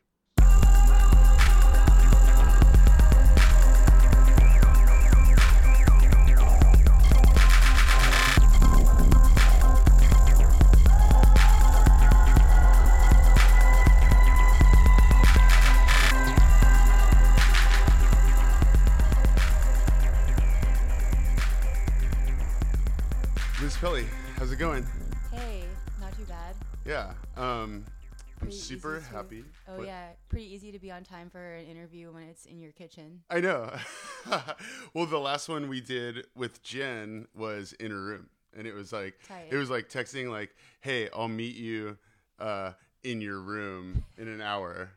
[23.85, 24.07] Liz Pelly,
[24.39, 24.87] how's it going?
[25.31, 25.63] Hey,
[26.01, 26.55] not too bad.
[26.87, 27.85] Yeah, um,
[28.41, 29.45] I'm Pretty super to- happy.
[29.69, 29.87] Oh What?
[29.87, 33.21] yeah, pretty easy to be on time for an interview when it's in your kitchen.
[33.29, 33.71] I know.
[34.95, 38.91] well, the last one we did with Jen was in her room, and it was
[38.91, 39.49] like Tight.
[39.51, 41.99] it was like texting like, "Hey, I'll meet you
[42.39, 44.93] uh, in your room in an hour."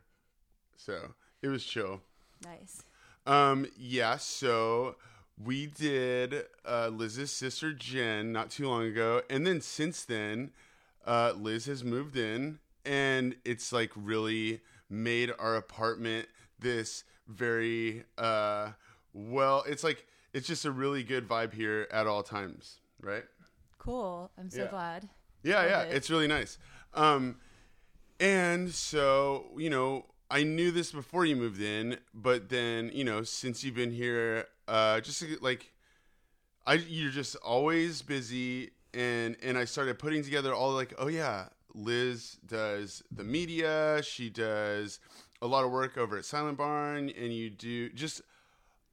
[0.78, 2.00] So it was chill.
[2.42, 2.82] Nice.
[3.26, 4.16] Um, yeah.
[4.16, 4.96] So
[5.42, 10.50] we did uh, Liz's sister Jen not too long ago, and then since then,
[11.06, 18.70] uh, Liz has moved in, and it's like really made our apartment this very uh,
[19.12, 19.64] well.
[19.68, 23.24] It's like it's just a really good vibe here at all times, right?
[23.78, 24.30] Cool.
[24.38, 24.70] I'm so Yeah.
[24.70, 25.08] glad.
[25.44, 25.94] Yeah, yeah, it.
[25.94, 26.58] it's really nice.
[26.94, 27.36] Um,
[28.18, 33.22] and so you know, I knew this before you moved in, but then you know,
[33.22, 35.72] since you've been here, uh, just like
[36.66, 41.46] I, you're just always busy, and and I started putting together all like, oh yeah,
[41.74, 45.00] Liz does the media, she does
[45.40, 48.22] a lot of work over at Silent Barn, and you do just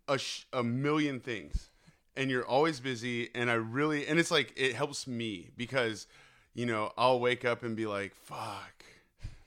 [0.07, 1.69] a sh- a million things
[2.15, 6.07] and you're always busy and i really and it's like it helps me because
[6.53, 8.85] you know i'll wake up and be like fuck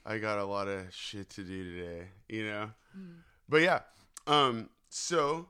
[0.05, 2.71] i got a lot of shit to do today you know?
[3.49, 3.81] But yeah
[4.27, 5.47] um so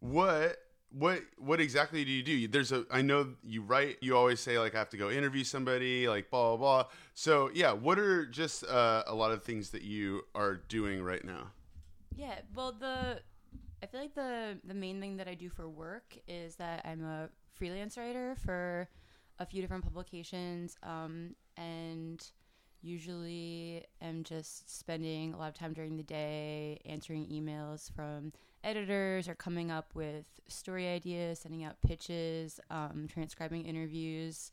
[0.00, 0.56] what
[0.90, 4.58] what what exactly do you do there's a i know you write you always say
[4.58, 8.24] like i have to go interview somebody like blah blah blah so yeah what are
[8.26, 11.48] just uh, a lot of things that you are doing right now
[12.16, 12.40] Yeah.
[12.54, 13.20] Well, the
[13.82, 17.04] I feel like the the main thing that I do for work is that I'm
[17.04, 18.88] a freelance writer for
[19.38, 22.24] a few different publications, um, and
[22.82, 28.32] usually am just spending a lot of time during the day answering emails from
[28.66, 34.50] editors are coming up with story ideas, sending out pitches, um, transcribing interviews,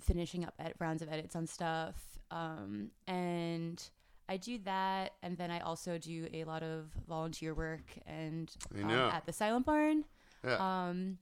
[0.00, 3.82] finishing up ed- rounds of edits on stuff, um, and
[4.28, 8.50] I do that, and then I also do a lot of volunteer work and
[8.84, 10.04] um, at the Silent Barn.
[10.44, 11.18] yeah Um,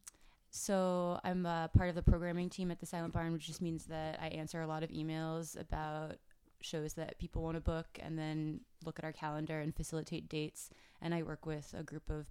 [0.51, 3.85] so I'm a part of the programming team at the Silent Barn, which just means
[3.87, 6.17] that I answer a lot of emails about
[6.63, 10.71] shows that people want to book, and then look at our calendar and facilitate dates.
[11.03, 12.27] And I work with a group of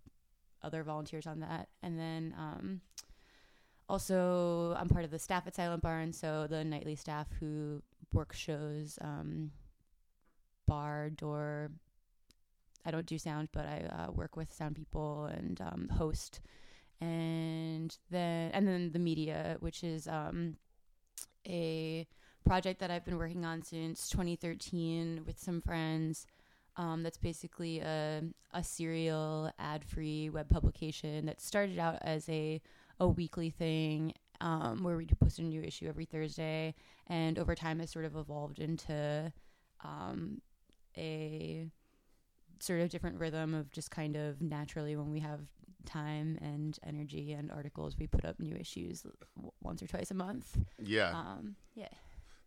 [0.62, 2.82] other volunteers on that, and then um,
[3.88, 7.82] also I'm part of the staff at Silent Barn, so the nightly staff who
[8.14, 9.52] work shows, um,
[10.68, 11.72] bar, door.
[12.86, 16.42] I don't do sound, but I uh, work with sound people and um, host
[17.02, 20.58] and then and then the media, which is um,
[21.48, 22.08] a
[22.46, 26.26] project that I've been working on since 2013 with some friends.
[26.80, 32.62] Um, that's basically a a serial ad free web publication that started out as a
[33.02, 36.74] a weekly thing um, where we post a new issue every Thursday,
[37.08, 39.32] and over time has sort of evolved into
[39.84, 40.42] um,
[40.98, 41.68] a
[42.62, 45.42] sort of different rhythm of just kind of naturally when we have
[45.86, 49.04] time and energy and articles we put up new issues
[49.36, 50.58] w- once or twice a month.
[50.78, 51.10] Yeah.
[51.10, 51.88] Um yeah.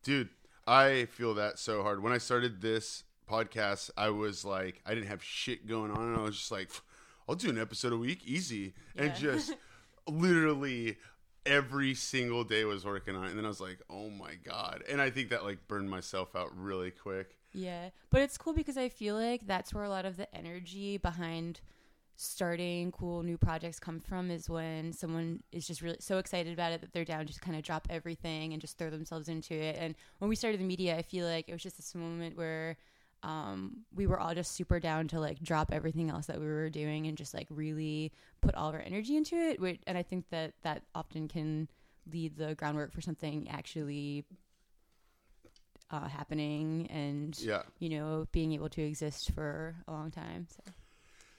[0.03, 0.29] Dude,
[0.67, 2.03] I feel that so hard.
[2.03, 6.17] When I started this podcast, I was like, I didn't have shit going on, and
[6.17, 6.69] I was just like,
[7.29, 9.55] I'll do an episode a week, easy, and just
[10.09, 10.99] literally
[11.47, 13.31] every single day was working on it.
[13.31, 16.37] And then I was like, oh my god, and I think that like burned myself
[16.37, 17.37] out really quick.
[17.55, 20.97] yeah but it's cool because i feel like that's where a lot of the energy
[20.97, 21.61] behind
[22.17, 26.73] starting cool new projects come from is when someone is just really so excited about
[26.73, 29.53] it that they're down to just kind of drop everything and just throw themselves into
[29.55, 32.37] it and when we started the media i feel like it was just this moment
[32.37, 32.77] where
[33.23, 36.71] um, we were all just super down to like drop everything else that we were
[36.71, 39.61] doing and just like really put all of our energy into it.
[39.61, 41.69] Which, and I think that that often can
[42.11, 44.25] lead the groundwork for something actually
[45.91, 47.63] uh, happening and Yeah.
[47.79, 50.47] you know being able to exist for a long time.
[50.49, 50.73] So.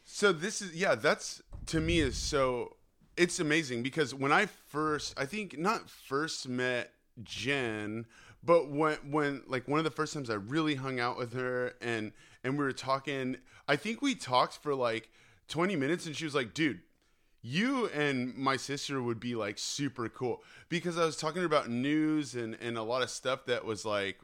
[0.05, 2.75] So this is yeah, that's to me is so
[3.17, 6.91] it's amazing because when I first I think not first met
[7.23, 8.05] Jen,
[8.43, 11.73] but when when like one of the first times I really hung out with her
[11.81, 12.11] and
[12.43, 15.09] and we were talking, I think we talked for like
[15.47, 16.81] 20 minutes and she was like, "Dude,
[17.41, 20.41] you and my sister would be like super cool.
[20.69, 24.19] Because I was talking about news and and a lot of stuff that was like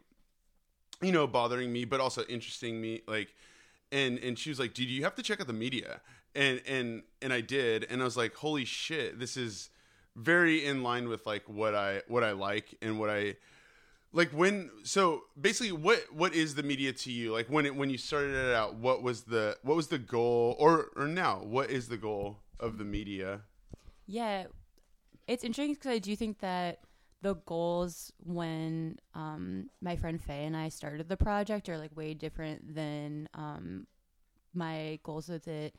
[1.02, 3.34] you know bothering me but also interesting me like
[3.92, 6.02] and and she was like dude you have to check out the media.
[6.36, 9.72] And and and i did and i was like holy shit this is
[10.16, 13.36] very in line with like what i what i like and what i
[14.12, 17.90] like when so basically what what is the media to you like when it when
[17.90, 21.70] you started it out what was the what was the goal or or now what
[21.70, 23.42] is the goal of the media
[24.08, 24.46] Yeah,
[25.28, 26.80] it's interesting because I do think that
[27.22, 32.16] the goals when um, my friend Faye and I started the project are like way
[32.16, 33.86] different than um,
[34.54, 35.76] my goals with it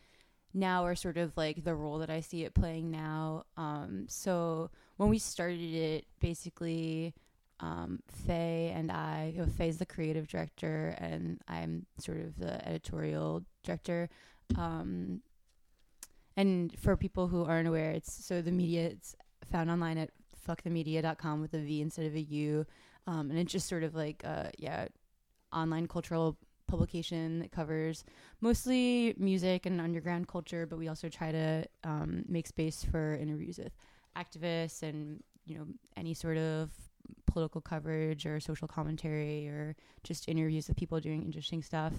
[0.54, 3.46] now are sort of like the role that I see it playing now.
[3.56, 7.14] Um, so when we started it, basically,
[7.60, 12.66] um, Faye and I, you know, Faye's the creative director, and I'm sort of the
[12.66, 14.08] editorial director.
[14.56, 15.20] Um,
[16.36, 19.14] and for people who aren't aware, it's so the media it's
[19.50, 20.10] found online at
[20.48, 22.66] fuckthemedia.com with a V instead of a U.
[23.06, 24.86] Um, and it's just sort of like uh yeah,
[25.52, 28.04] online cultural publication that covers
[28.40, 33.58] mostly music and underground culture, but we also try to um, make space for interviews
[33.58, 33.72] with
[34.16, 36.70] activists and you know any sort of
[37.30, 41.92] political coverage or social commentary or just interviews with people doing interesting stuff.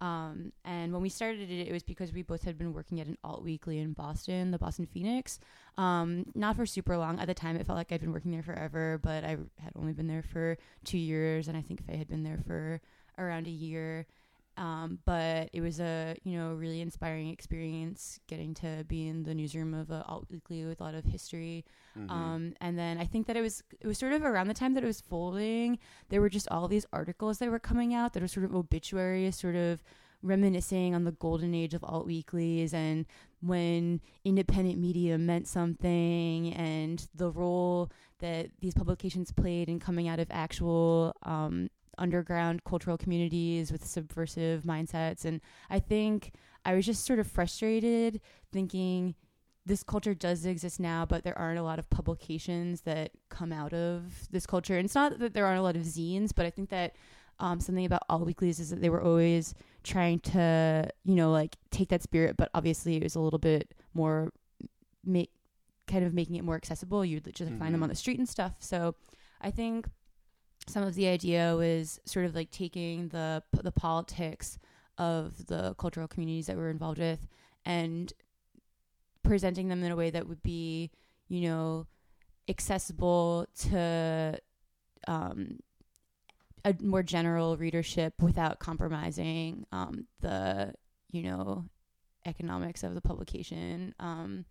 [0.00, 3.06] Um, and when we started it, it was because we both had been working at
[3.06, 5.38] an alt weekly in Boston, the Boston Phoenix.
[5.76, 7.18] Um, not for super long.
[7.20, 9.92] At the time, it felt like I'd been working there forever, but I had only
[9.92, 12.80] been there for two years, and I think Faye had been there for
[13.18, 14.06] around a year.
[14.60, 19.34] Um, but it was a you know really inspiring experience getting to be in the
[19.34, 21.64] newsroom of a alt weekly with a lot of history.
[21.98, 22.10] Mm-hmm.
[22.10, 24.74] Um, and then I think that it was it was sort of around the time
[24.74, 25.78] that it was folding.
[26.10, 29.34] There were just all these articles that were coming out that were sort of obituaries,
[29.34, 29.82] sort of
[30.22, 33.06] reminiscing on the golden age of alt weeklies and
[33.40, 40.20] when independent media meant something and the role that these publications played in coming out
[40.20, 41.70] of actual um,
[42.00, 45.24] underground cultural communities with subversive mindsets.
[45.24, 46.32] And I think
[46.64, 48.20] I was just sort of frustrated
[48.52, 49.14] thinking
[49.66, 53.72] this culture does exist now, but there aren't a lot of publications that come out
[53.72, 54.76] of this culture.
[54.76, 56.96] And it's not that there aren't a lot of zines, but I think that
[57.38, 61.56] um, something about alt weeklies is that they were always trying to, you know, like
[61.70, 64.30] take that spirit, but obviously it was a little bit more,
[65.04, 65.30] make
[65.86, 67.04] kind of making it more accessible.
[67.04, 67.84] You'd just find them Mhm.
[67.84, 68.54] on the street and stuff.
[68.60, 68.94] So
[69.40, 69.88] I think
[70.70, 74.58] some of the idea was sort of like taking the the politics
[74.98, 77.26] of the cultural communities that we're involved with
[77.64, 78.12] and
[79.22, 80.90] presenting them in a way that would be,
[81.28, 81.86] you know,
[82.48, 84.38] accessible to
[85.08, 85.58] um,
[86.64, 90.74] a more general readership without compromising um, the,
[91.10, 91.64] you know,
[92.26, 93.94] economics of the publication.
[93.98, 94.44] Um,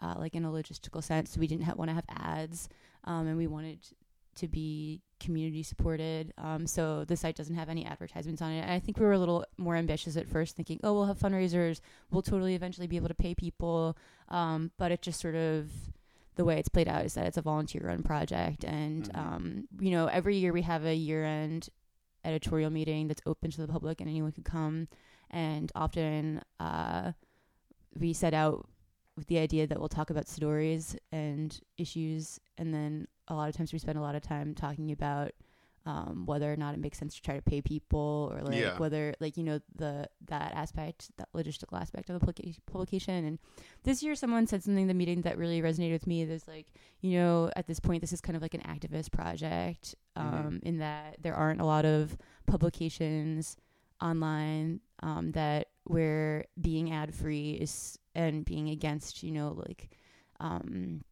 [0.00, 2.68] uh, like in a logistical sense, we didn't ha- want to have ads,
[3.04, 3.80] um, and we wanted
[4.36, 6.32] to be community supported.
[6.38, 8.62] Um, so the site doesn't have any advertisements on it.
[8.62, 11.18] And I think we were a little more ambitious at first, thinking, oh, we'll have
[11.18, 11.80] fundraisers,
[12.10, 13.96] we'll totally eventually be able to pay people.
[14.28, 15.70] Um, but it just sort of
[16.36, 19.18] the way it's played out is that it's a volunteer run project, and Mhm.
[19.18, 21.68] um, you know, every year we have a year end
[22.24, 24.88] editorial meeting that's open to the public, and anyone can come.
[25.30, 27.12] And often uh,
[27.94, 28.68] we set out
[29.16, 33.56] with the idea that we'll talk about stories and issues, and then a lot of
[33.56, 35.32] times we spend a lot of time talking about
[35.86, 38.76] um, whether or not it makes sense to try to pay people, or like Yeah.
[38.76, 43.24] whether, like you know, the that aspect, that logistical aspect of the publica- publication.
[43.24, 43.38] And
[43.84, 46.26] this year, someone said something in the meeting that really resonated with me.
[46.26, 46.66] There's like,
[47.00, 50.62] you know, at this point, this is kind of like an activist project, um, Mhm.
[50.64, 53.56] in that there aren't a lot of publications
[54.02, 59.96] online um, that where being ad free is and being against, you know, like
[60.40, 61.02] um,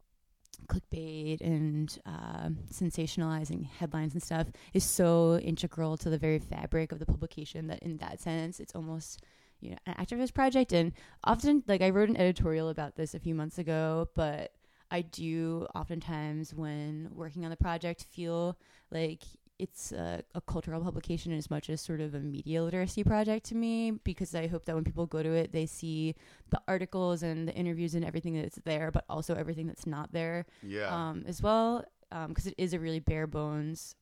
[0.66, 6.98] clickbait and uh, sensationalizing headlines and stuff is so integral to the very fabric of
[6.98, 9.22] the publication that in that sense it's almost
[9.60, 10.72] you know an activist project.
[10.72, 10.92] And
[11.24, 14.52] often like i wrote an editorial about this a few months ago but
[14.90, 18.56] i do oftentimes when working on the project feel
[18.90, 19.22] like
[19.58, 23.54] it's a, a cultural publication as much as sort of a media literacy project to
[23.54, 26.14] me because I hope that when people go to it, they see
[26.50, 30.46] the articles and the interviews and everything that's there, but also everything that's not there
[30.62, 30.88] Yeah.
[30.94, 31.84] um, as well
[32.28, 33.94] because it is a really bare bones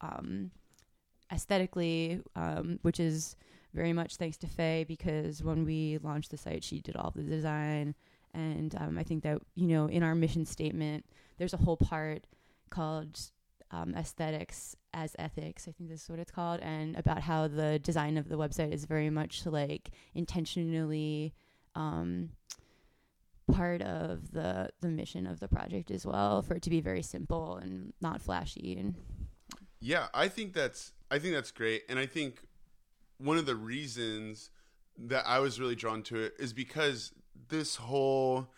[0.00, 0.50] um,
[1.32, 3.36] aesthetically, um, which is
[3.74, 7.22] very much thanks to Faye because when we launched the site, she did all the
[7.22, 7.94] design.
[8.34, 11.04] And um, I think that, you know, in our mission statement,
[11.38, 12.26] there's a whole part
[12.70, 13.18] called
[13.70, 15.66] um, aesthetics as ethics.
[15.68, 18.72] I think this is what it's called, and about how the design of the website
[18.72, 21.34] is very much like intentionally
[21.74, 22.30] um,
[23.52, 27.02] part of the the mission of the project as well, for it to be very
[27.02, 28.76] simple and not flashy.
[28.78, 28.94] And
[29.80, 32.42] Yeah, I think that's I think that's great, and I think
[33.18, 34.50] one of the reasons
[34.98, 37.12] that I was really drawn to it is because
[37.48, 38.48] this whole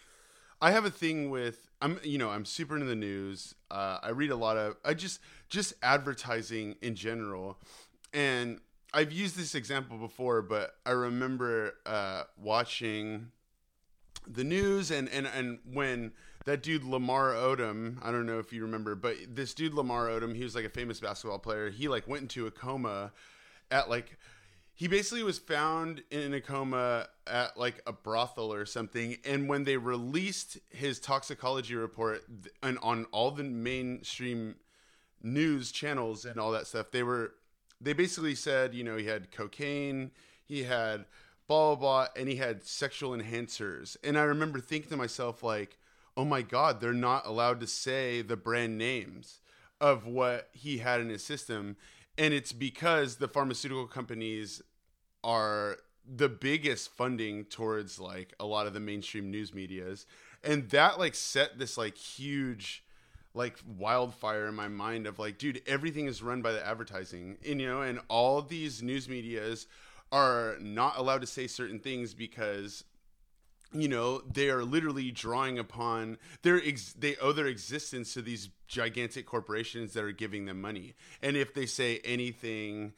[0.61, 3.55] I have a thing with I'm you know I'm super into the news.
[3.71, 5.21] Uh, I read a lot of I just
[5.55, 7.59] just advertising in general,
[8.13, 8.61] and
[8.93, 13.31] I've used this example before, but I remember uh, watching
[14.27, 16.13] the news and and and when
[16.45, 20.35] that dude Lamar Odom, I don't know if you remember, but this dude Lamar Odom,
[20.35, 21.71] he was like a famous basketball player.
[21.71, 23.13] He like went into a coma
[23.71, 24.19] at like
[24.77, 29.65] he basically was found in a coma at like a brothel or something and when
[29.65, 32.23] they released his toxicology report
[32.63, 34.57] and on all the mainstream
[35.25, 37.33] news channels and all that stuff they were
[37.81, 40.11] they basically said you know he had cocaine
[40.45, 41.07] he had
[41.47, 43.97] blah blah blah and he had sexual enhancers.
[44.05, 45.79] And i remember thinking to myself like
[46.17, 49.41] oh my god they're not allowed to say the brand names
[49.81, 51.77] of what he had in his system.
[52.17, 54.63] And it's because the pharmaceutical companies
[55.23, 60.07] are the biggest funding towards like a lot of the mainstream news medias.
[60.43, 62.84] And that like set this like huge
[63.35, 67.37] like wildfire in my mind of like dude everything is run by the advertising.
[67.47, 69.67] And you know and all these news medias
[70.13, 72.85] are not allowed to say certain things because
[73.73, 78.49] you know they are literally drawing upon their ex- they owe their existence to these
[78.69, 80.95] gigantic corporations that are giving them money.
[81.23, 82.93] And if they say anything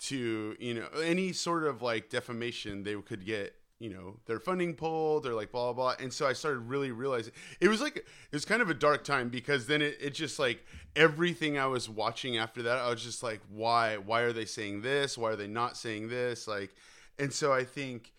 [0.00, 4.74] to you know any sort of like defamation they could get you know their funding
[4.74, 6.04] pulled or like blah blah blah.
[6.04, 9.02] And so i started really realizing it was like it was kind of a dark
[9.02, 10.64] time because then it, it just like
[10.94, 14.82] everything i was watching after that i was just like why why are they saying
[14.82, 15.18] this?
[15.18, 16.46] Why are they not saying this?
[16.46, 16.74] Like
[17.18, 18.12] and so i think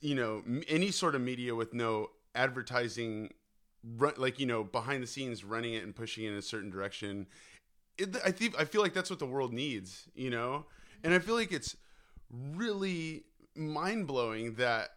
[0.00, 3.32] you know any sort of media with no advertising
[3.96, 6.70] run, like you know behind the scenes running it and pushing it in a certain
[6.70, 7.26] direction
[7.96, 10.64] it, i think i feel like that's what the world needs you know?
[11.04, 11.76] And i feel like it's
[12.30, 14.90] really mind-blowing that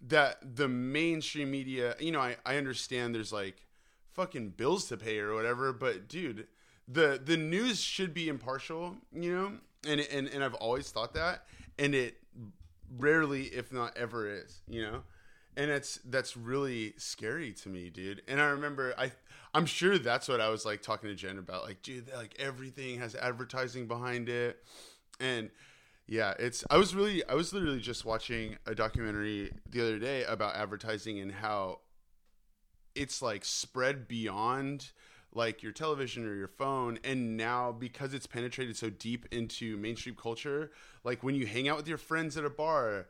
[0.00, 3.66] that the mainstream media you know i, I understand there's like
[4.12, 6.46] fucking bills to pay or whatever but dude
[6.88, 9.52] the the news should be impartial you know?
[9.86, 11.44] And and, and i've always thought that
[11.78, 12.16] and it
[12.98, 15.02] rarely if not ever is you know?
[15.56, 18.22] And it's that's really scary to me dude.
[18.26, 19.12] And i remember i
[19.52, 22.98] i'm sure that's what i was like talking to jen about like dude like everything
[23.00, 24.64] has advertising behind it.
[25.18, 25.50] And
[26.10, 30.22] yeah it's i was really i was literally just watching a documentary the other day
[30.24, 31.78] about advertising and how
[32.94, 34.90] it's like spread beyond
[35.32, 36.98] like your television or your phone.
[37.04, 40.70] And now because it's penetrated so deep into mainstream culture
[41.04, 43.06] like when you hang out with your friends at a bar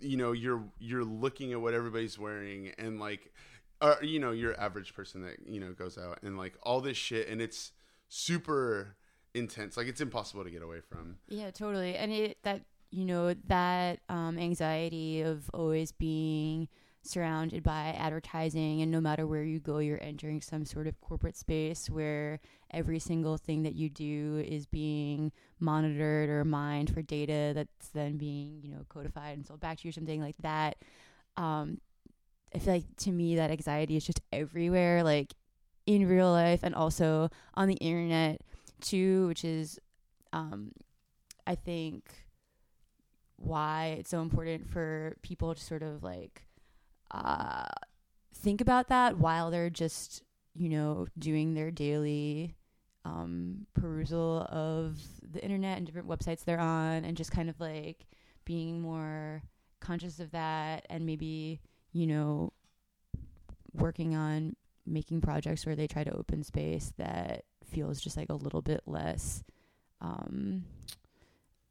[0.00, 3.32] you know you're you're looking at what everybody's wearing and like
[3.80, 6.96] uh, you know your average person that you know goes out and like all this
[6.96, 7.28] shit.
[7.28, 7.72] And it's
[8.08, 8.96] super
[9.36, 11.96] intense like it's impossible to get away from Yeah, totally.
[11.96, 16.68] And it that you know that um, anxiety of always being
[17.02, 21.36] surrounded by advertising, and no matter where you go, you're entering some sort of corporate
[21.36, 22.40] space where
[22.72, 25.30] every single thing that you do is being
[25.60, 29.84] monitored or mined for data that's then being you know codified and sold back to
[29.84, 30.76] you or something like that.
[31.36, 31.80] Um,
[32.54, 35.34] I feel like to me that anxiety is just everywhere, like
[35.86, 38.40] in real life and also on the internet
[38.80, 39.78] too, which is
[40.32, 40.72] um,
[41.46, 42.04] I think
[43.36, 46.46] why it's so important for people to sort of like
[47.10, 47.66] uh,
[48.34, 50.22] think about that while they're just
[50.54, 52.54] you know doing their daily
[53.04, 58.06] um, perusal of the internet and different websites they're on, and just kind of like
[58.44, 59.42] being more
[59.80, 61.60] conscious of that, and maybe
[61.92, 62.52] you know
[63.72, 64.56] working on
[64.86, 68.82] making projects where they try to open space that feels just like a little bit
[68.86, 69.42] less
[70.00, 70.64] um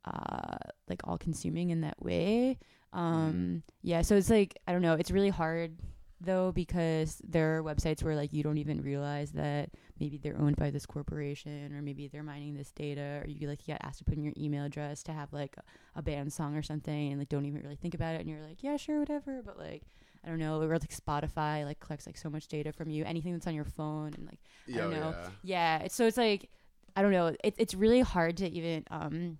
[0.05, 2.57] uh like all consuming in that way.
[2.93, 5.77] Um yeah so it's like i don't know it's really hard
[6.21, 9.69] though because there are websites where like you don't even realize that
[9.99, 13.67] maybe they're owned by this corporation or maybe they're mining this data or you like
[13.67, 16.31] you get asked to put in your email address to have like a, a band
[16.31, 18.77] song or something and like don't even really think about it and you're like yeah
[18.77, 19.41] sure whatever.
[19.45, 19.83] But like
[20.26, 23.34] I don't know, or like Spotify like collects like so much data from you, anything
[23.34, 24.39] that's on your phone and like
[24.73, 25.15] I don't Yeah, know.
[25.15, 25.30] yeah.
[25.43, 26.49] Yeah, it's, so it's like
[26.95, 27.28] I don't know.
[27.43, 29.38] It, it's really hard to even um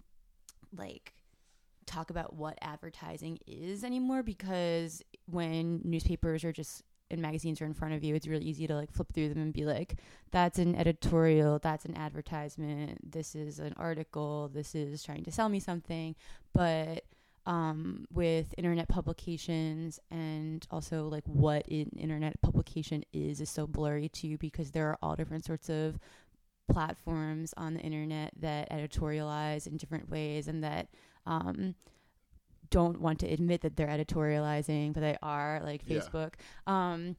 [0.76, 1.14] like
[1.86, 7.74] talk about what advertising is anymore because when newspapers are just and magazines are in
[7.74, 10.00] front of you, it's really easy to like flip through them and be like,
[10.32, 15.48] that's an editorial, that's an advertisement, this is an article, this is trying to sell
[15.48, 16.16] me something.
[16.54, 17.04] But
[17.46, 24.10] um, with internet publications and also like what an internet publication is is so blurry
[24.10, 26.00] too because there are all different sorts of
[26.72, 30.88] platforms on the internet that editorialize in different ways and that
[31.28, 31.76] um,
[32.70, 36.00] don't want to admit that they're editorializing, but they are, like Yeah.
[36.00, 36.34] Facebook.
[36.68, 37.16] Um,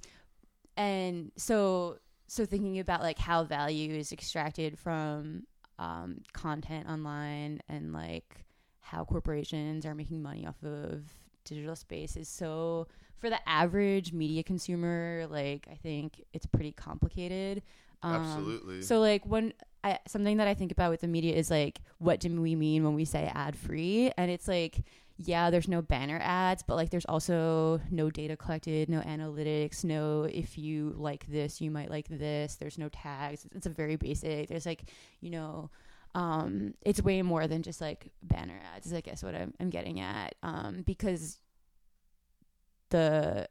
[0.77, 5.45] and so, so thinking about like how value is extracted from
[5.79, 8.46] um, content online and like
[8.91, 11.03] how corporations are making money off of
[11.45, 12.87] digital space is so
[13.19, 17.63] for the average media consumer like i think it's pretty complicated
[18.03, 18.83] um, Absolutely.
[18.83, 22.21] so like when I something that I think about with the media is like what
[22.21, 24.11] do we mean when we say ad free?
[24.17, 24.85] And it's like
[25.19, 30.25] yeah, there's no banner ads, but like there's also no data collected, no analytics, no
[30.25, 32.57] if you like this, you might like this.
[32.57, 33.47] There's no tags.
[33.55, 34.49] It's a very basic.
[34.49, 35.71] There's like, you know,
[36.17, 38.87] um, it's way more than just like banner ads.
[38.87, 40.35] Is I guess what I'm, I'm getting at.
[40.43, 41.39] Um, because
[42.91, 43.49] the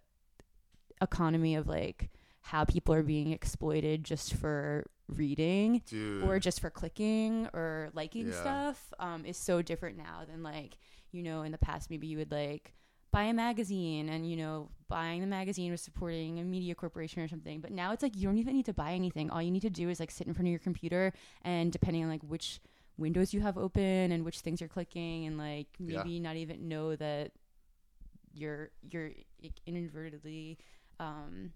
[1.01, 2.09] economy of like
[2.41, 6.23] how people are being exploited just for reading Dude.
[6.23, 8.39] or just for clicking or liking Yeah.
[8.41, 10.77] stuff um, is so different now than like
[11.11, 12.73] you know in the past maybe you would like
[13.15, 17.29] buy a magazine and you know buying the magazine was supporting a media corporation or
[17.29, 19.61] something but now it's like you don't even need to buy anything all you need
[19.61, 21.13] to do is like sit in front of your computer
[21.43, 22.59] and depending on like which
[22.97, 26.03] windows you have open and which things you're clicking and like Yeah.
[26.03, 27.31] maybe not even know that
[28.33, 29.11] you're you're
[29.65, 30.57] inadvertently
[30.99, 31.53] um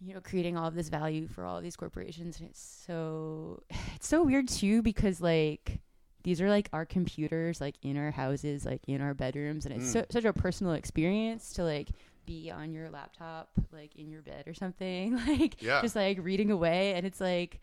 [0.00, 3.62] you know creating all of this value for all of these corporations and it's so
[3.94, 5.80] it's so weird too because like
[6.26, 9.86] these are like our computers like in our houses like in our bedrooms and it's
[9.90, 9.92] Mm.
[9.92, 11.88] so, such a personal experience to like
[12.26, 15.80] be on your laptop like in your bed or something like Yeah.
[15.80, 17.60] just like reading away and it's like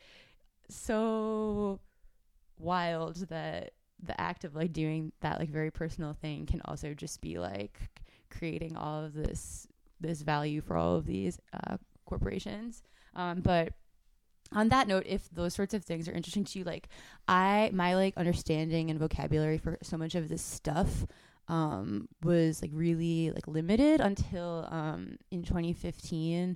[0.70, 1.80] so
[2.58, 7.22] wild that the act of like doing that like very personal thing can also just
[7.22, 7.80] be like
[8.30, 9.68] creating all of this
[10.00, 11.38] this value for all of these
[11.68, 12.82] uh, corporations
[13.16, 13.74] um, but
[14.56, 16.88] on that note if those sorts of things are interesting to you like
[17.28, 21.06] i my like understanding and vocabulary for so much of this stuff
[21.50, 26.56] um, was like really like limited until um, in 2015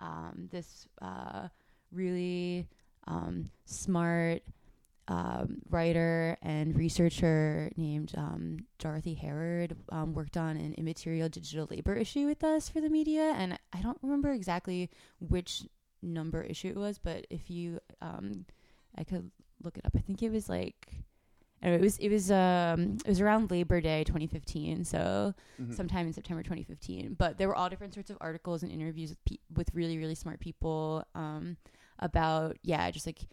[0.00, 1.48] um, this uh,
[1.90, 2.68] really
[3.08, 4.42] um, smart
[5.08, 11.94] um, writer and researcher named um, Dorothy Herod um, worked on an immaterial digital labor
[11.94, 15.64] issue with us for the media, and I don't remember exactly which
[16.02, 18.44] number issue it was, but if you, um,
[18.96, 19.30] I could
[19.62, 19.92] look it up.
[19.96, 20.94] I think it was like.
[21.60, 25.74] Anyway, it was it was um it was around Labor Day 2015, so Mhm.
[25.74, 27.14] sometime in September 2015.
[27.18, 30.14] But there were all different sorts of articles and interviews with pe- with really really
[30.14, 31.56] smart people um,
[31.98, 33.26] about yeah just like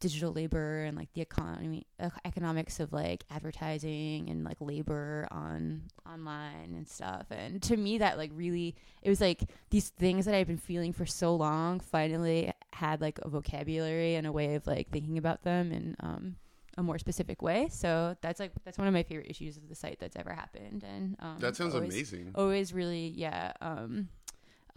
[0.00, 1.86] digital labor and like the economy
[2.24, 7.26] economics of like advertising and like labor on online and stuff.
[7.30, 10.92] And to me that like really it was like these things that I've been feeling
[10.92, 15.42] for so long finally had like a vocabulary and a way of like thinking about
[15.42, 16.36] them and um
[16.78, 17.68] a more specific way.
[17.70, 20.84] So that's like that's one of my favorite issues of the site that's ever happened.
[20.84, 22.30] And um, that sounds always, amazing.
[22.36, 24.08] Always really, yeah, um,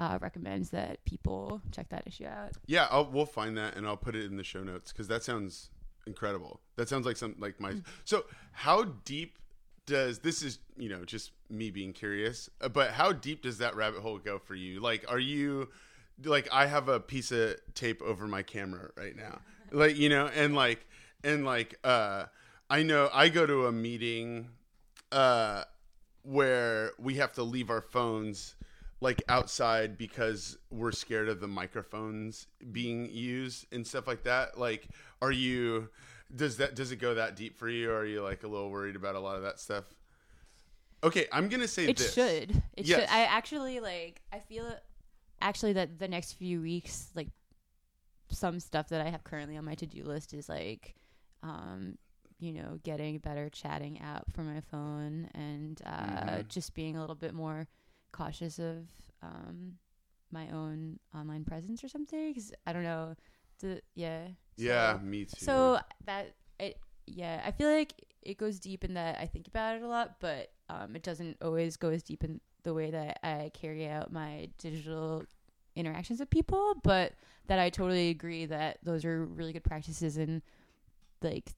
[0.02, 2.54] uh, recommends that people check that issue out.
[2.66, 5.24] Yeah, I'll, we'll find that and I'll put it in the show notes because that
[5.24, 5.70] sounds
[6.08, 6.60] incredible.
[6.76, 7.76] That sounds like some like my.
[8.04, 9.38] So how deep
[9.86, 13.76] does this is you know just me being curious, uh, but how deep does that
[13.76, 14.80] rabbit hole go for you?
[14.80, 15.70] Like, are you
[16.24, 19.40] like I have a piece of tape over my camera right now,
[19.72, 20.88] like you know, and like
[21.24, 22.26] and like uh
[22.72, 24.50] I know I go to a meeting
[25.12, 25.66] uh
[26.24, 28.56] where we have to leave our phones
[29.02, 34.88] like outside because we're scared of the microphones being used and stuff like that like
[35.22, 35.90] are you
[36.36, 38.70] does that does it go that deep for you or are you like a little
[38.70, 39.86] worried about a lot of that stuff
[41.04, 42.62] okay i'm gonna say It this should.
[42.78, 43.00] It Yes.
[43.02, 43.10] should.
[43.10, 44.22] I actually like.
[44.32, 44.76] I feel
[45.42, 47.30] actually that the next few weeks, like
[48.30, 50.96] some stuff that I have currently on my to do list is like,
[51.44, 51.98] um,
[52.40, 56.48] you know, getting a better chatting app for my phone and uh, Mhm.
[56.48, 57.68] just being a little bit more
[58.12, 58.88] cautious of
[59.22, 59.74] um,
[60.32, 63.16] my own online presence or something because I don't know.
[63.60, 64.28] The yeah.
[64.58, 65.46] yeah, me too.
[65.46, 69.76] So that it yeah, I feel like it goes deep in that I think about
[69.76, 73.20] it a lot, but um, it doesn't always go as deep in the way that
[73.24, 75.24] I carry out my digital
[75.76, 76.76] interactions with people.
[76.84, 77.14] But
[77.48, 80.42] that I totally agree that those are really good practices, and
[81.22, 81.52] like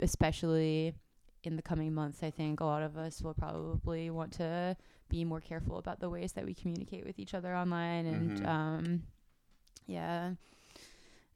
[0.00, 0.94] especially
[1.44, 4.76] in the coming months, I think a lot of us will probably want to
[5.08, 8.46] be more careful about the ways that we communicate with each other online, and Mhm.
[8.48, 9.02] um,
[9.86, 10.34] yeah.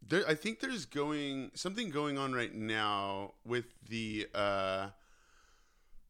[0.07, 4.89] There, I think there's going something going on right now with the uh,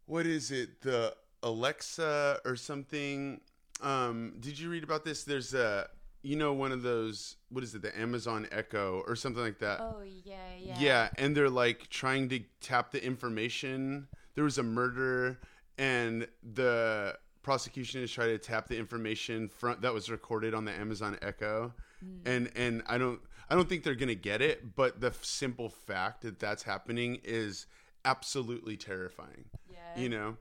[0.07, 0.81] what is it?
[0.83, 3.41] The Alexa or something.
[3.81, 5.25] Um, did you read about this?
[5.25, 5.89] There's a
[6.23, 7.83] you know one of those what is it?
[7.83, 9.81] The Amazon Echo or something like that.
[9.81, 10.77] Oh yeah, yeah.
[10.79, 14.09] Yeah, and they're like trying to tap the information.
[14.35, 15.41] There was a murder,
[15.77, 20.73] and the prosecution is trying to tap the information front that was recorded on the
[20.73, 22.27] Amazon Echo, hmm.
[22.27, 25.69] and and I don't I don't think they're gonna get it, but the f- simple
[25.69, 27.67] fact that that's happening is
[28.05, 30.01] absolutely terrifying Yeah.
[30.01, 30.37] you know?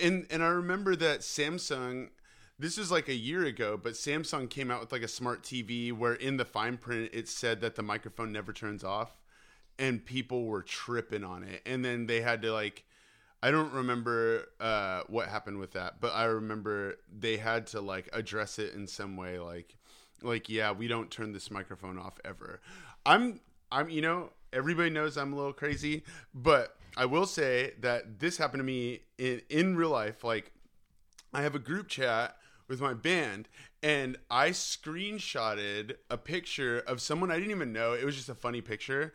[0.00, 2.10] And and i remember that samsung
[2.58, 5.92] this was like a year ago but samsung came out with like a smart tv
[5.92, 9.20] where in the fine print it said that the microphone never turns off
[9.78, 11.62] and people were tripping on it.
[11.66, 12.84] And then they had to like
[13.42, 18.08] i don't remember uh what happened with that but i remember they had to like
[18.12, 19.76] address it in some way like
[20.22, 22.60] like yeah we don't turn this microphone off ever.
[23.04, 23.40] I'm
[23.70, 28.36] i'm you know everybody knows i'm a little crazy but i will say that this
[28.36, 30.52] happened to me in in real life like
[31.32, 32.36] i have a group chat
[32.68, 33.48] with my band
[33.82, 37.94] and i screenshotted a picture of someone i didn't even know.
[37.94, 39.12] It was just a funny picture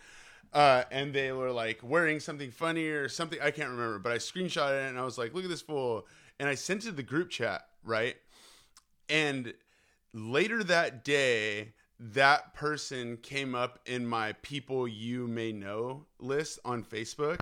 [0.57, 4.17] uh, and they were like wearing something funny or something i can't remember but i
[4.17, 6.05] screenshotted it and i was like look at this fool
[6.39, 8.15] and i sent it to the group chat right
[9.09, 9.53] and
[10.13, 16.83] later that day, that person came up in my people you may know list on
[16.83, 17.41] Facebook.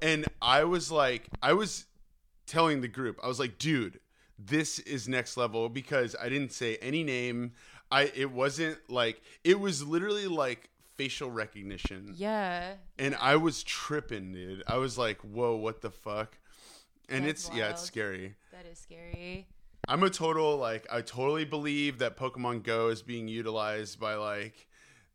[0.00, 1.86] And I was like, I was
[2.46, 4.00] telling the group, I was like, dude,
[4.38, 7.52] this is next level because I didn't say any name.
[7.92, 12.14] I it wasn't like it was literally like facial recognition.
[12.16, 12.74] Yeah.
[12.98, 14.62] And I was tripping, dude.
[14.66, 16.38] I was like, whoa, what the fuck?
[17.08, 18.34] And That's it's yeah, it's scary.
[18.52, 19.46] That is scary.
[19.88, 24.68] I'm a total like I totally believe that Pokemon Go is being utilized by like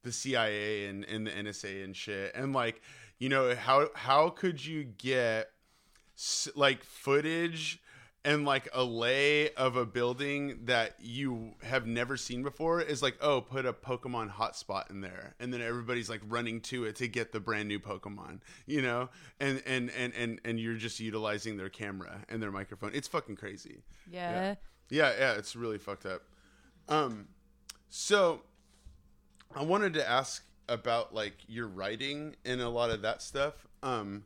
[0.03, 2.33] the CIA and, and the NSA and shit.
[2.35, 2.81] And like,
[3.17, 5.51] you know, how how could you get
[6.55, 7.81] like footage
[8.27, 13.15] and like a lay of a building that you have never seen before is like,
[13.21, 17.07] oh, put a Pokemon hotspot in there, and then everybody's like running to it to
[17.07, 19.07] get the brand new Pokemon, you know,
[19.39, 22.91] and and and and and you're just utilizing their camera and their microphone.
[22.93, 23.83] It's fucking crazy.
[24.11, 24.55] Yeah.
[24.89, 26.23] Yeah, yeah, it's really fucked up.
[26.89, 27.29] Um,
[27.87, 28.41] so
[29.55, 33.53] I wanted to ask about like your writing and a lot of that stuff.
[33.81, 34.25] Um,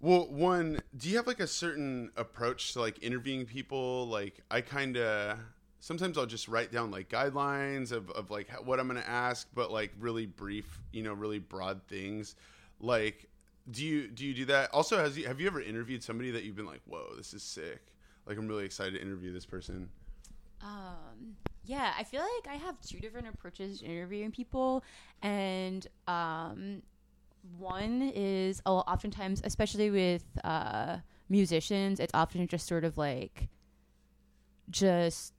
[0.00, 4.06] well, one, do you have like a certain approach to like interviewing people?
[4.06, 5.38] Like, I kind of
[5.80, 9.72] sometimes I'll just write down like guidelines of of like what I'm gonna ask, but
[9.72, 12.36] like really brief, you know, really broad things.
[12.80, 13.28] Like,
[13.70, 14.70] do you do you do that?
[14.72, 17.42] Also, has you have you ever interviewed somebody that you've been like, whoa, this is
[17.42, 17.80] sick?
[18.26, 19.88] Like, I'm really excited to interview this person.
[20.62, 24.84] Um, yeah, I feel like I have two different approaches to interviewing people,
[25.22, 26.82] and um,
[27.56, 33.48] one is oh, oftentimes, especially with uh, musicians, it's often just sort of like
[34.70, 35.32] just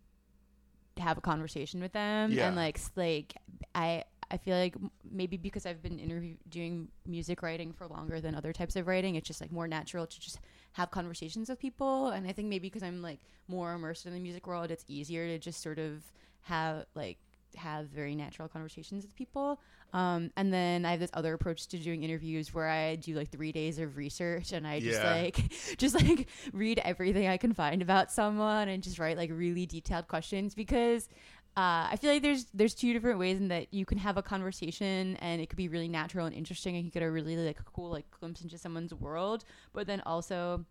[0.97, 2.47] have a conversation with them Yeah.
[2.47, 3.33] and like like
[3.73, 4.75] I I feel like
[5.09, 9.15] maybe because I've been interview doing music writing for longer than other types of writing,
[9.15, 10.39] it's just like more natural to just
[10.73, 12.09] have conversations with people.
[12.09, 15.25] And I think maybe because I'm like more immersed in the music world, it's easier
[15.27, 16.03] to just sort of
[16.41, 17.17] have like
[17.55, 19.59] have very natural conversations with people.
[19.93, 23.31] Um, and then I have this other approach to doing interviews where I do like
[23.31, 25.13] three days of research and I just Yeah.
[25.15, 29.65] like just like read everything I can find about someone and just write like really
[29.65, 31.09] detailed questions because
[31.57, 34.21] uh, I feel like there's there's two different ways in that you can have a
[34.21, 37.57] conversation and it could be really natural and interesting and you get a really like
[37.73, 39.43] cool like glimpse into someone's world,
[39.73, 40.63] but then also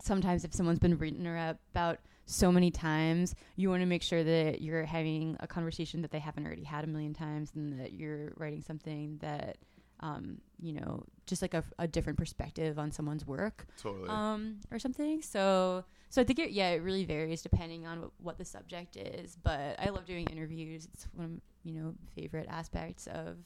[0.00, 4.62] sometimes if someone's been written about so many times, you want to make sure that
[4.62, 8.32] you're having a conversation that they haven't already had a million times and that you're
[8.36, 9.58] writing something that
[10.00, 14.10] um, you know, just like a, a different perspective on someone's work Totally.
[14.10, 15.22] um, or something.
[15.22, 18.96] So, so I think it, yeah, it really varies depending on what, what the subject
[18.96, 19.36] is.
[19.42, 20.88] But I love doing interviews.
[20.92, 21.30] It's one of
[21.62, 23.36] you know favorite aspects of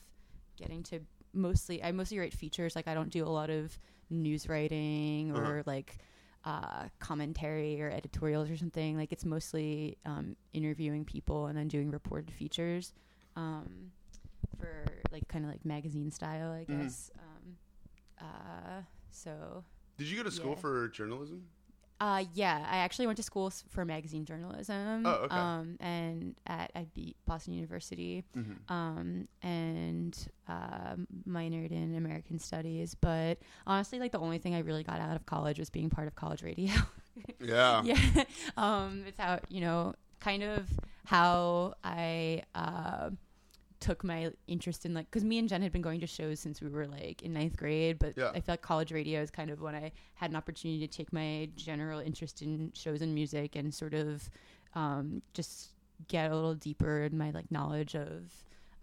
[0.57, 1.01] getting to
[1.33, 1.83] mostly.
[1.85, 2.75] I mostly write features.
[2.75, 3.79] Like I don't do a lot of
[4.11, 5.63] news writing or Uh-huh.
[5.67, 5.99] like
[6.49, 8.97] uh, commentary or editorials or something.
[8.97, 12.95] Like it's mostly um, interviewing people and then doing reported features
[13.37, 13.93] um,
[14.59, 16.83] for like kind of like magazine style, I Mhm.
[16.83, 17.11] guess.
[17.19, 17.57] Um,
[18.21, 19.63] uh, so
[19.99, 20.61] Did you go to school Yeah.
[20.65, 21.49] for journalism?
[22.01, 25.05] Uh, yeah, I actually went to school for magazine journalism.
[25.07, 25.35] Oh, okay.
[25.37, 28.73] Um, and at at B- Boston University, Mm-hmm.
[28.73, 30.17] um, and
[30.49, 30.95] uh,
[31.29, 32.95] minored in American Studies.
[32.95, 36.07] But honestly, like the only thing I really got out of college was being part
[36.07, 36.73] of college radio.
[37.41, 37.83] Yeah.
[37.83, 37.99] yeah,
[38.57, 40.69] um, it's how you know, kind of
[41.05, 42.43] how I.
[42.55, 43.11] Uh,
[43.81, 46.61] took my interest in like because me and Jen had been going to shows since
[46.61, 48.31] we were like in ninth grade, but Yeah.
[48.31, 51.13] I feel like college radio is kind of when I had an opportunity to take
[51.13, 54.29] my general interest in shows and music and sort of
[54.75, 55.71] um, just
[56.09, 58.31] get a little deeper in my like knowledge of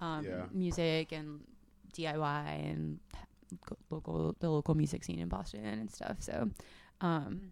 [0.01, 0.45] um, Yeah.
[0.51, 1.41] music and
[1.93, 2.99] DIY and
[3.89, 6.17] local the local music scene in Boston and stuff.
[6.19, 6.49] So,
[7.01, 7.51] um,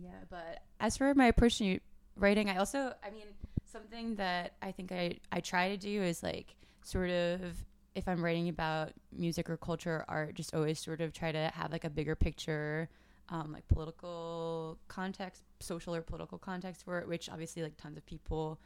[0.00, 0.10] yeah.
[0.28, 1.78] But as for my approach to
[2.16, 3.26] writing, I also, I mean,
[3.64, 8.24] something that I think I I try to do is like sort of if I'm
[8.24, 11.84] writing about music or culture or art, just always sort of try to have like
[11.84, 12.88] a bigger picture,
[13.28, 18.04] um, like political context, social or political context for it, which obviously like tons of
[18.06, 18.60] people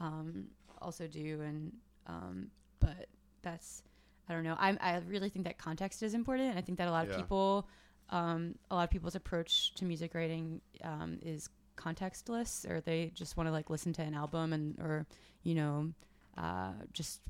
[0.00, 0.46] um,
[0.80, 1.72] also do, and
[2.06, 2.48] um,
[2.80, 3.06] but
[3.42, 3.82] that's
[4.28, 4.56] I don't know.
[4.58, 6.50] I I really think that context is important.
[6.50, 7.12] and I think that a lot Yeah.
[7.12, 7.68] of people,
[8.10, 13.36] um, a lot of people's approach to music writing um, is contextless, or they just
[13.36, 15.06] want to like listen to an album and or
[15.42, 15.92] you know
[16.38, 17.20] uh, just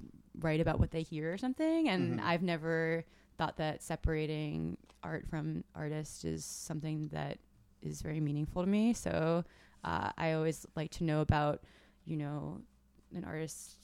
[0.41, 1.89] write about what they hear or something.
[1.89, 2.25] And Mhm.
[2.25, 3.05] I've never
[3.39, 7.39] thought that separating art from artist is something that
[7.81, 8.93] is very meaningful to me.
[8.93, 9.45] So
[9.85, 11.63] uh, I always like to know about
[12.05, 12.61] you know
[13.15, 13.77] an artist's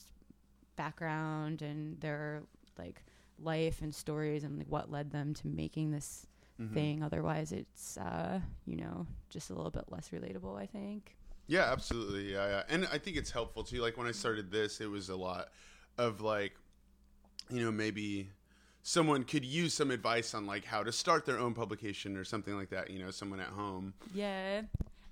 [0.76, 2.42] background and their
[2.78, 3.02] like
[3.40, 6.26] life and stories and like what led them to making this
[6.60, 6.74] Mhm.
[6.74, 11.14] thing otherwise it's uh you know just a little bit less relatable i think
[11.46, 12.32] Yeah, absolutely.
[12.32, 12.62] Yeah, yeah.
[12.68, 13.80] And I think it's helpful too.
[13.80, 15.48] Like when I started this, it was a lot
[15.96, 16.52] of like,
[17.48, 18.28] you know, maybe
[18.82, 22.54] someone could use some advice on like how to start their own publication or something
[22.54, 22.90] like that.
[22.90, 23.94] You know, someone at home.
[24.14, 24.62] yeah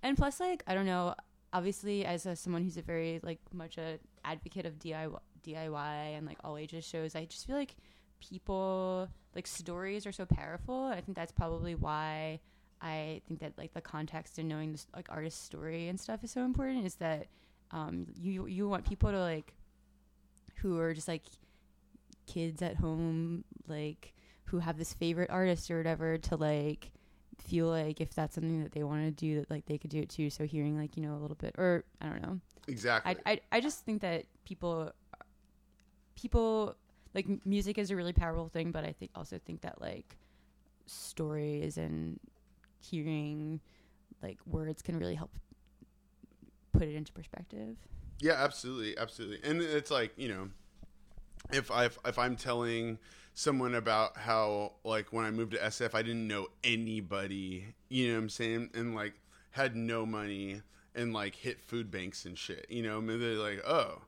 [0.02, 1.14] and plus like i don't know
[1.54, 5.08] obviously as a, someone who's a very like much a advocate of diy
[5.42, 7.76] diy and like all ages shows i just feel like
[8.20, 12.40] people like stories are so powerful i think that's probably why
[12.80, 16.30] i think that like the context and knowing this like artist's story and stuff is
[16.30, 17.26] so important is that
[17.70, 19.54] um you you want people to like
[20.56, 21.22] who are just like
[22.26, 24.12] kids at home like
[24.44, 26.90] who have this favorite artist or whatever to like
[27.38, 30.00] feel like if that's something that they want to do that like they could do
[30.00, 33.16] it too so hearing like you know a little bit or i don't know Exactly.
[33.24, 34.92] I, I, I just think that people
[36.14, 36.74] people
[37.16, 40.16] like music is a really powerful thing but i think also think that like
[40.86, 42.20] stories and
[42.78, 43.58] hearing
[44.22, 45.32] like words can really help
[46.72, 47.76] put it into perspective
[48.20, 49.40] Yeah, absolutely, absolutely.
[49.48, 50.48] And it's like you know,
[51.52, 52.98] if I if I'm telling
[53.34, 57.74] someone about how like when I moved to SF, I didn't know anybody.
[57.90, 58.70] You know what I'm saying?
[58.74, 59.14] And like
[59.50, 60.62] had no money
[60.94, 62.66] and like hit food banks and shit.
[62.70, 64.00] You know, maybe they're like, oh,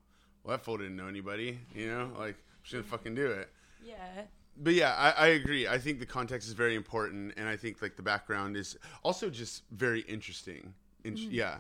[0.42, 1.60] well that fool didn't know anybody.
[1.74, 2.36] You know, like
[2.68, 3.48] should fucking do it.
[3.84, 4.22] yeah
[4.56, 5.66] But yeah, I, I agree.
[5.68, 9.30] I think the context is very important, and I think like the background is also
[9.30, 10.74] just very interesting.
[11.04, 11.58] In- Yeah.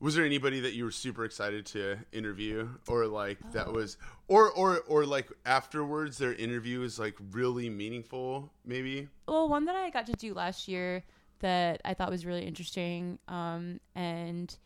[0.00, 4.50] Was there anybody that you were super excited to interview, or like that was, or
[4.50, 8.50] or or like afterwards their interview is like really meaningful?
[8.64, 9.08] Maybe.
[9.28, 11.04] well one that i got to do last year
[11.38, 14.56] that i thought was really interesting um and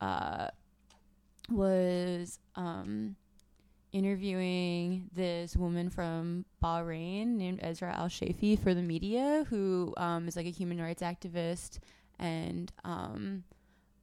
[0.00, 0.46] uh
[1.50, 3.16] was um
[3.92, 10.36] interviewing this woman from Bahrain named Esra'a Al Shafei for the media, who um, is
[10.36, 11.78] like a human rights activist
[12.18, 13.44] and um,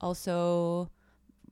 [0.01, 0.89] also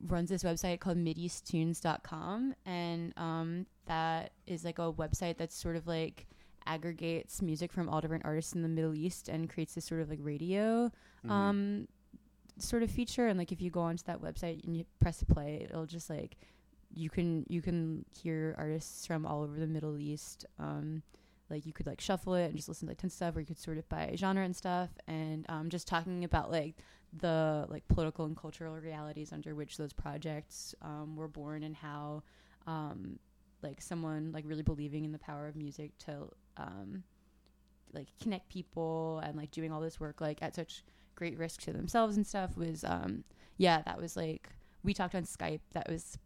[0.07, 2.55] runs this website called MideastTunes.com.
[2.65, 6.27] And um, that is like a website that's sort of like
[6.65, 10.09] aggregates music from all different artists in the Middle East and creates this sort of
[10.09, 10.91] like radio
[11.25, 11.31] Mm-hmm.
[11.31, 11.88] um,
[12.59, 13.27] sort of feature.
[13.27, 16.36] And like if you go onto that website and you press play, it'll just like
[16.93, 20.45] you can you can hear artists from all over the Middle East.
[20.59, 21.03] Um,
[21.49, 23.45] like you could like shuffle it and just listen to like of stuff, or you
[23.45, 26.75] could sort it by genre and stuff, and um, just talking about like
[27.11, 32.23] the like political and cultural realities under which those projects um, were born and how
[32.65, 33.19] um,
[33.61, 36.27] like someone like really believing in the power of music to
[36.57, 37.03] um,
[37.93, 40.83] like connect people and like doing all this work like at such
[41.15, 43.23] great risk to themselves and stuff was um
[43.57, 44.49] yeah that was like
[44.83, 46.17] we talked on Skype that was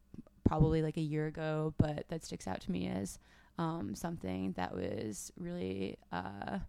[0.48, 3.20] probably like a year ago but that sticks out to me as
[3.58, 6.60] um something that was really uh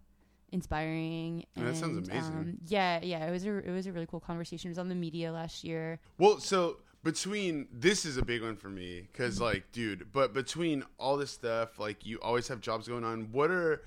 [0.51, 1.45] inspiring.
[1.55, 2.33] Yeah, that sounds amazing.
[2.33, 4.69] Um, yeah, yeah, it was a it was a really cool conversation.
[4.69, 5.99] It was on the media last year.
[6.17, 10.83] Well, so between this is a big one for me because, like, dude, but between
[10.97, 13.31] all this stuff, like, you always have jobs going on.
[13.31, 13.83] What are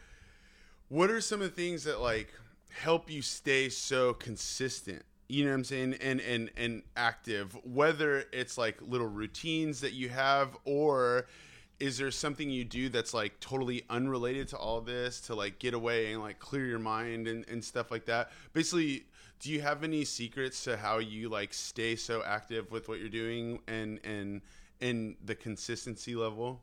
[0.89, 2.33] what are some of the things that like
[2.71, 5.03] help you stay so consistent?
[5.29, 5.95] You know what I'm saying?
[6.01, 7.57] And and and active.
[7.65, 11.27] Whether it's like little routines that you have, or
[11.81, 15.75] is there something you do that's like totally unrelated to all this to like get
[15.75, 18.31] away and like clear your mind and, and stuff like that?
[18.53, 19.07] Basically,
[19.41, 23.09] do you have any secrets to how you like stay so active with what you're
[23.09, 24.43] doing and and
[24.81, 26.61] and the consistency level?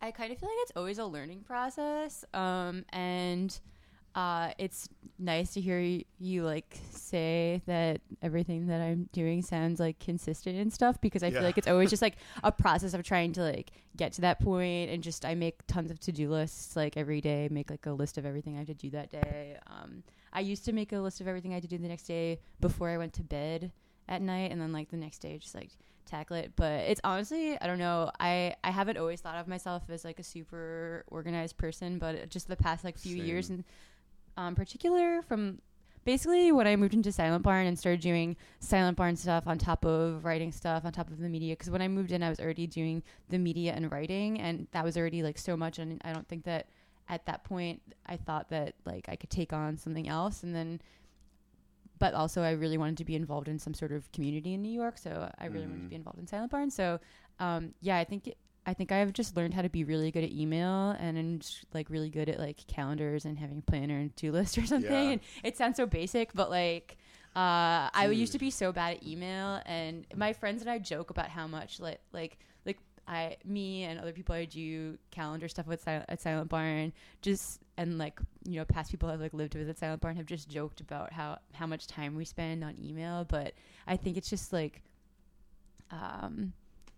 [0.00, 3.58] I kind of feel like it's always a learning process, um, and
[4.18, 4.88] uh, it's
[5.20, 10.56] nice to hear you, you like say that everything that I'm doing sounds like consistent
[10.58, 11.34] and stuff because I Yeah.
[11.34, 14.40] feel like it's always just like a process of trying to like get to that
[14.40, 17.86] point and just I make tons of to do lists like every day, make like
[17.86, 19.56] a list of everything I have to do that day.
[19.68, 20.02] Um,
[20.32, 22.40] I used to make a list of everything I had to do the next day
[22.60, 23.70] before I went to bed
[24.08, 25.70] at night and then like the next day just like
[26.06, 29.82] tackle it but it's honestly i don't know i i haven't always thought of myself
[29.90, 33.62] as like a super organized person but just the past like few years and
[34.38, 35.58] um particular from
[36.04, 39.84] basically when i moved into silent barn and started doing silent barn stuff on top
[39.84, 42.40] of writing stuff on top of the media because when i moved in i was
[42.40, 46.12] already doing the media and writing and that was already like so much and i
[46.12, 46.66] don't think that
[47.10, 50.80] at that point i thought that like i could take on something else and then
[51.98, 54.70] but also I really wanted to be involved in some sort of community in New
[54.70, 55.88] York, so I really wanted to Mhm.
[55.88, 56.70] be involved in Silent Barn.
[56.70, 57.00] So,
[57.40, 58.32] um, yeah, I think
[58.66, 61.88] I think I've just learned how to be really good at email and just, like
[61.88, 64.92] really good at like calendars and having a planner and to list or something.
[64.92, 65.10] Yeah.
[65.12, 66.98] And it sounds so basic, but like
[67.36, 71.10] uh, I used to be so bad at email, and my friends and I joke
[71.10, 75.66] about how much like like like I me and other people I do calendar stuff
[75.66, 76.92] with Sil- at Silent Barn
[77.22, 80.26] just and like you know past people I've like lived with at Silent Barn have
[80.26, 83.52] just joked about how how much time we spend on email, but
[83.86, 84.82] I think it's just like
[85.92, 86.52] um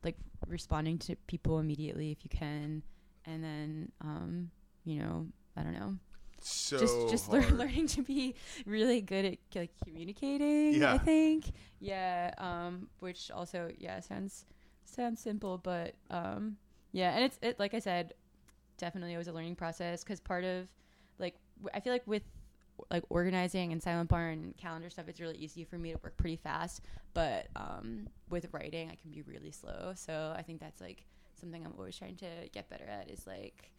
[0.05, 0.17] like
[0.49, 2.83] responding to people immediately if you can,
[3.27, 4.51] and then um
[4.85, 5.27] you know
[5.57, 5.97] I don't know.
[6.43, 8.35] So just just lear- learning to be
[8.65, 10.95] really good at like communicating Yeah.
[10.95, 11.45] i think.
[11.81, 14.47] Yeah um which also yeah sounds
[14.87, 16.57] sounds simple but um
[16.93, 18.15] yeah and it's it like i said
[18.79, 20.69] definitely it was a learning process because part of
[21.19, 22.23] like w- i feel like with
[22.91, 26.17] like organizing and silent barn and calendar stuff it's really easy for me to work
[26.17, 26.83] pretty fast
[27.15, 31.05] but um with writing i can be really slow so i think that's like
[31.41, 33.71] something i'm always trying to get better at is like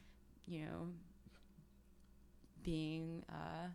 [0.47, 0.87] you know
[2.63, 3.67] being uh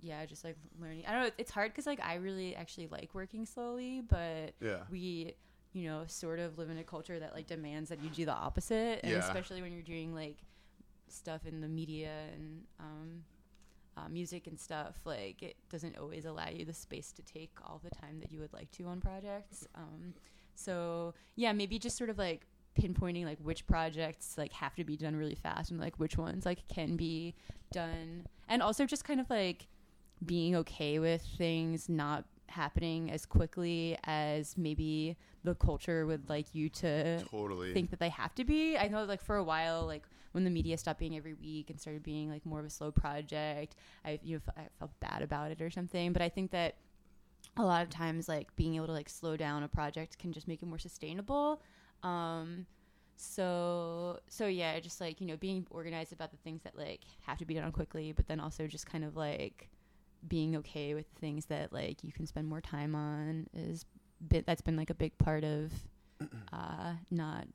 [0.00, 3.10] yeah just like learning i don't know it's hard because like i really actually like
[3.14, 4.78] working slowly but yeah.
[4.90, 5.34] we
[5.72, 8.32] you know sort of live in a culture that like demands that you do the
[8.32, 9.18] opposite and Yeah.
[9.18, 10.38] especially when you're doing like
[11.08, 13.22] stuff in the media and um
[13.96, 17.80] uh, music and stuff like it doesn't always allow you the space to take all
[17.82, 20.14] the time that you would like to on projects um
[20.54, 22.46] so yeah maybe just sort of like
[22.78, 26.46] pinpointing like which projects like have to be done really fast and like which ones
[26.46, 27.34] like can be
[27.70, 29.66] done and also just kind of like
[30.24, 36.68] being okay with things not happening as quickly as maybe the culture would like you
[36.68, 37.72] to Totally.
[37.72, 38.76] think that they have to be.
[38.76, 41.80] I know like for a while, like when the media stopped being every week and
[41.80, 45.50] started being like more of a slow project, I you know, I felt bad about
[45.50, 46.12] it or something.
[46.12, 46.76] But I think that
[47.56, 50.48] a lot of times like being able to like slow down a project can just
[50.48, 51.62] make it more sustainable.
[52.02, 52.66] Um
[53.16, 57.38] so so yeah, just like, you know, being organized about the things that like have
[57.38, 59.68] to be done quickly, but then also just kind of like
[60.26, 63.84] being okay with things that like you can spend more time on is
[64.28, 65.72] bit that's been like a big part of
[66.52, 67.46] uh not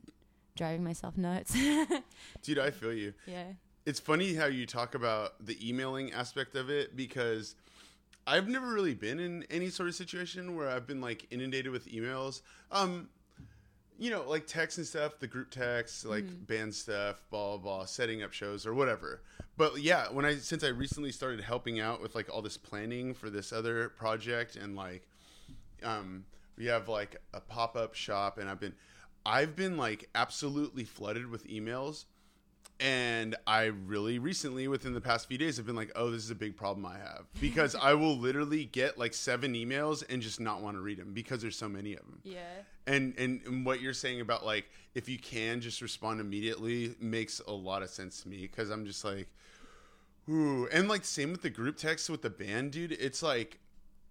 [0.58, 1.54] driving myself nuts.
[2.42, 3.14] Dude, I feel you.
[3.26, 3.46] yeah.
[3.86, 7.56] It's funny how you talk about the emailing aspect of it because
[8.26, 11.88] I've never really been in any sort of situation where I've been like inundated with
[11.88, 12.42] emails.
[12.70, 13.08] Um,
[13.98, 17.86] you know, like text and stuff, the group text, like band stuff, blah, blah blah,
[17.86, 19.22] setting up shows or whatever.
[19.58, 23.14] But yeah, when I since I recently started helping out with like all this planning
[23.14, 25.08] for this other project and like
[25.84, 26.26] um
[26.58, 28.74] we have like a pop-up shop and I've been
[29.26, 32.06] I've been like absolutely flooded with emails
[32.80, 36.30] and I really recently, within the past few days, have been like, oh, this is
[36.30, 37.26] a big problem I have.
[37.42, 41.14] Because I will literally get like seven emails and just not want to read them
[41.14, 42.20] because there's so many of them.
[42.24, 42.40] Yeah.
[42.86, 47.42] And, and and what you're saying about like if you can just respond immediately makes
[47.46, 49.28] a lot of sense to me because I'm just like,
[50.30, 52.92] ooh, and like same with the group text with the band, dude.
[52.94, 53.60] It's like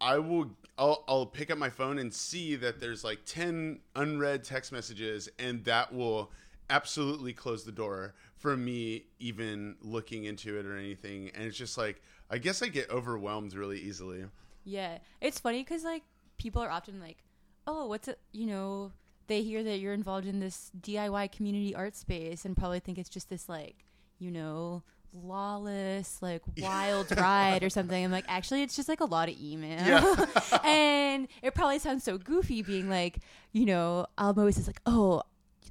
[0.01, 4.45] I will I'll, I'll pick up my phone and see that there's like 10 unread
[4.45, 6.31] text messages and that will
[6.69, 8.15] absolutely close the door
[8.47, 11.33] for me even looking into it or anything.
[11.35, 14.25] And it's just like I guess I get overwhelmed really easily.
[14.65, 16.05] Yeah, it's funny because like
[16.39, 17.25] people are often like,
[17.67, 18.93] "Oh, what's it?" You know,
[19.27, 23.09] they hear that you're involved in this DIY community art space and probably think it's
[23.09, 23.85] just this like,
[24.21, 28.05] you know, lawless like wild ride or something.
[28.05, 30.59] I'm like, actually, it's just like a lot of email, Yeah.
[30.65, 33.19] and it probably sounds so goofy being like,
[33.53, 35.23] you know, Almost is like, oh.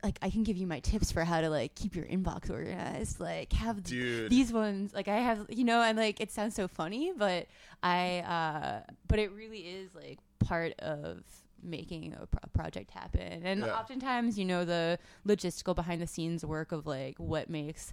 [0.06, 3.20] Like I can give you my tips for how to like keep your inbox organized.
[3.20, 4.94] Like have th- these ones.
[4.94, 7.48] Like I have, you know, and like it sounds so funny, but
[7.82, 11.24] I, uh but it really is like part of
[11.64, 13.42] making a pro- project happen.
[13.44, 13.74] And Yeah.
[13.76, 17.92] oftentimes, you know, the logistical behind the scenes work of like what makes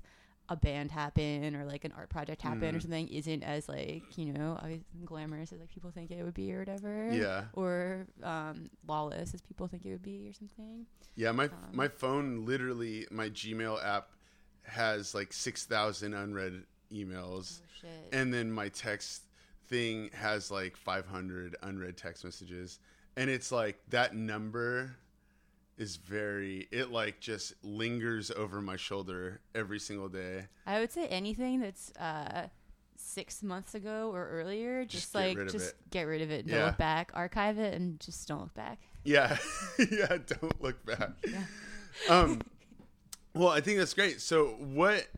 [0.53, 2.83] a band happen or like an art project happen or Mm.
[2.83, 4.59] something isn't as like you know
[5.05, 7.11] glamorous as like people think it would be or whatever.
[7.13, 7.45] Yeah.
[7.55, 10.87] or um lawless as people think it would be or something.
[11.15, 14.11] Yeah, my Um, my phone literally my Gmail app
[14.65, 17.61] has like 6,000 unread emails.
[17.63, 18.09] Oh shit.
[18.13, 19.23] And then my text
[19.69, 22.79] thing has like 500 unread text messages.
[23.17, 24.97] And it's like that number
[25.79, 30.47] is very it like just lingers over my shoulder every single day.
[30.67, 32.49] I would say anything that's uh
[32.97, 35.75] six months ago or earlier just, Just like just it.
[35.91, 36.47] get rid of it.
[36.47, 36.67] Don't Yeah.
[36.67, 37.11] look back.
[37.15, 38.79] Archive it and just don't look back.
[39.05, 39.37] Yeah.
[39.91, 41.11] Yeah don't look back.
[41.29, 41.45] Yeah.
[42.09, 42.41] um
[43.35, 44.21] well i think that's great.
[44.21, 45.09] So what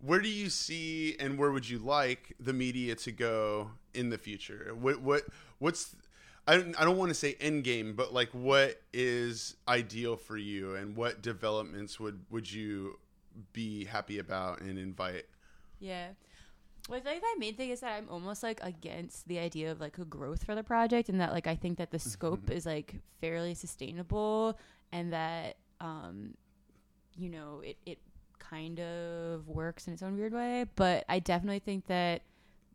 [0.00, 4.18] where do you see and where would you like the media to go in the
[4.18, 4.74] future?
[4.78, 5.24] What what
[5.58, 5.94] what's
[6.46, 10.36] I don't, I don't want to say end game, but like what is ideal for
[10.36, 12.98] you and what developments would, would you
[13.52, 15.24] be happy about and invite?
[15.80, 16.08] Yeah.
[16.88, 19.80] Well, I think my main thing is that I'm almost like against the idea of
[19.80, 22.64] like a growth for the project, and that like I think that the scope is
[22.64, 24.56] like fairly sustainable,
[24.92, 26.34] and that um,
[27.16, 27.98] you know, it it
[28.38, 30.66] kind of works in its own weird way.
[30.76, 32.22] But I definitely think that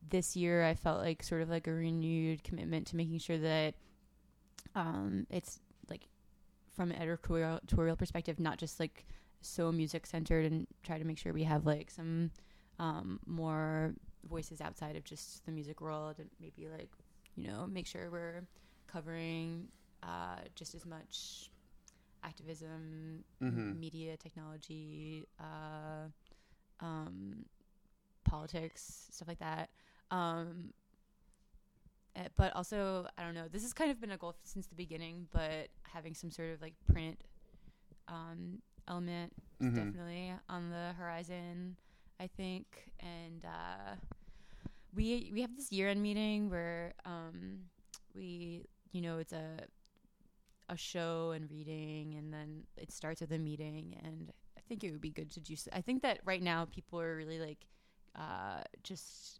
[0.10, 3.76] this year I felt like sort of like a renewed commitment to making sure that
[4.76, 6.08] um, it's like
[6.76, 9.06] from an editorial perspective, not just like
[9.42, 12.32] so music centered, and try to make sure we have like some
[12.80, 13.94] um, more
[14.30, 16.90] voices outside of just the music world, and maybe like
[17.36, 18.44] you know make sure we're
[18.88, 19.68] covering
[20.04, 21.50] uh, just as much
[22.24, 23.80] activism, Mhm.
[23.80, 26.08] media, technology, uh,
[26.80, 27.46] um,
[28.24, 29.70] politics, stuff like that.
[30.12, 30.74] Um,
[32.16, 33.48] eh, but also, I don't know.
[33.50, 36.62] This has kind of been a goal since the beginning, but having some sort of
[36.62, 37.20] like print
[38.08, 39.76] um, element is Mhm.
[39.76, 41.78] definitely on the horizon.
[42.20, 43.96] I think, and uh,
[44.94, 47.70] we we have this year end meeting where um,
[48.14, 49.68] we, you know, it's a
[50.70, 53.98] a show and reading, and then it starts with a meeting.
[54.04, 55.56] And I think it would be good to do.
[55.56, 55.70] So.
[55.74, 57.66] I think that right now people are really like
[58.16, 59.40] uh, just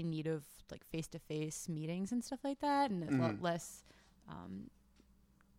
[0.00, 3.34] in need of like face to face meetings and stuff like that, and a lot
[3.34, 3.42] Mhm.
[3.42, 3.84] less
[4.28, 4.70] um,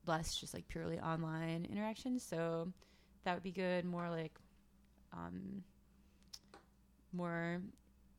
[0.06, 2.24] less just like purely online interactions.
[2.24, 2.72] So
[3.24, 3.86] that would be good.
[3.86, 4.38] More like
[5.12, 5.64] um,
[7.12, 7.62] more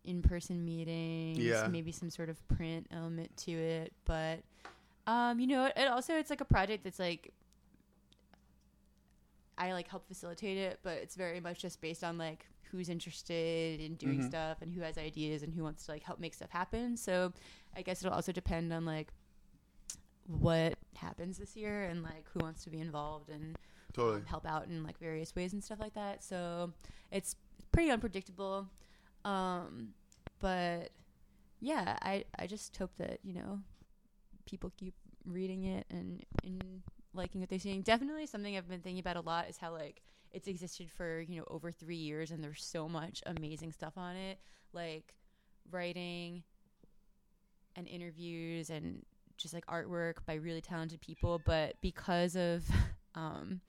[0.05, 1.39] in person meetings.
[1.39, 1.67] Yeah.
[1.67, 4.41] Maybe some sort of print element to it, but
[5.07, 7.33] um, you know, it also it's like a project that's like
[9.57, 12.47] I like help facilitate it, but it's very much just based on like
[12.79, 14.29] who's interested in doing Mhm.
[14.29, 16.97] stuff and who has ideas and who wants to like help make stuff happen.
[16.97, 17.33] So
[17.77, 19.13] I guess it'll also depend on like
[20.27, 23.57] what happens this year and like who wants to be involved and
[23.93, 24.17] Totally.
[24.21, 26.23] um, help out in like various ways and stuff like that.
[26.23, 26.73] So
[27.11, 27.37] it's
[27.73, 28.69] pretty unpredictable.
[29.25, 29.95] Um,
[30.41, 30.91] but
[31.61, 33.61] yeah, I I just hope that you know
[34.47, 34.95] people keep
[35.25, 36.83] reading it and and
[37.15, 37.83] liking what they're seeing.
[37.83, 40.03] Definitely something I've been thinking about a lot is how like
[40.35, 44.17] it's existed for you know over three years and there's so much amazing stuff on
[44.17, 44.39] it,
[44.73, 45.15] like
[45.71, 46.43] writing
[47.77, 49.05] and interviews and
[49.37, 51.41] just like artwork by really talented people.
[51.45, 52.65] But because of
[53.15, 53.61] um,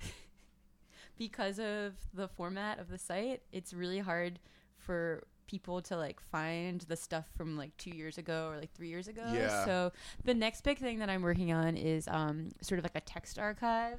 [1.16, 4.40] because of the format of the site, it's really hard
[4.76, 8.88] for people to like find the stuff from like two years ago or like three
[8.88, 9.22] years ago.
[9.32, 9.64] Yeah.
[9.64, 9.92] So
[10.24, 13.38] the next big thing that I'm working on is um, sort of like a text
[13.38, 13.98] archive.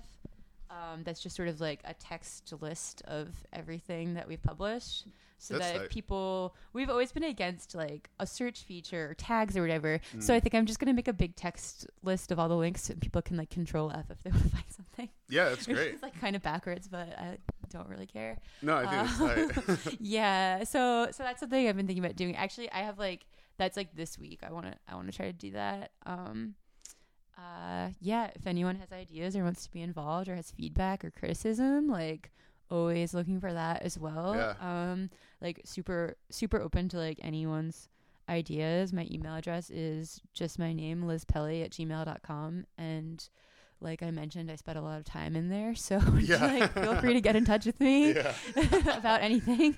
[0.69, 5.07] Um, that's just sort of like a text list of everything that we've published.
[5.41, 9.55] So That's that if people, we've always been against like a search feature or tags
[9.55, 10.01] or whatever.
[10.19, 10.35] So Mm.
[10.35, 12.99] I think I'm just gonna make a big text list of all the links, and
[13.01, 15.09] people can like control F if they want to find something.
[15.29, 15.93] Yeah, that's great.
[15.95, 17.37] is like kind of backwards, but I
[17.71, 18.37] don't really care.
[18.61, 19.97] No, I think it's Uh, tight.
[20.01, 22.35] yeah, so so that's something I've been thinking about doing.
[22.35, 23.25] Actually, I have like
[23.57, 24.41] that's like this week.
[24.45, 25.91] I want to I want to try to do that.
[26.05, 26.55] Um,
[27.39, 31.11] uh, yeah, if anyone has ideas or wants to be involved or has feedback or
[31.11, 32.31] criticism, like
[32.69, 34.35] always looking for that as well.
[34.35, 34.53] Yeah.
[34.61, 35.09] Um,
[35.41, 37.87] like super super open to like anyone's
[38.27, 38.91] ideas.
[38.93, 42.65] My email address is just my name, Liz Pelly at gmail.com.
[42.77, 43.27] And
[43.81, 45.73] like I mentioned, I spent a lot of time in there.
[45.75, 46.45] So Yeah.
[46.45, 48.33] like feel free to get in touch with me Yeah.
[48.97, 49.75] about anything.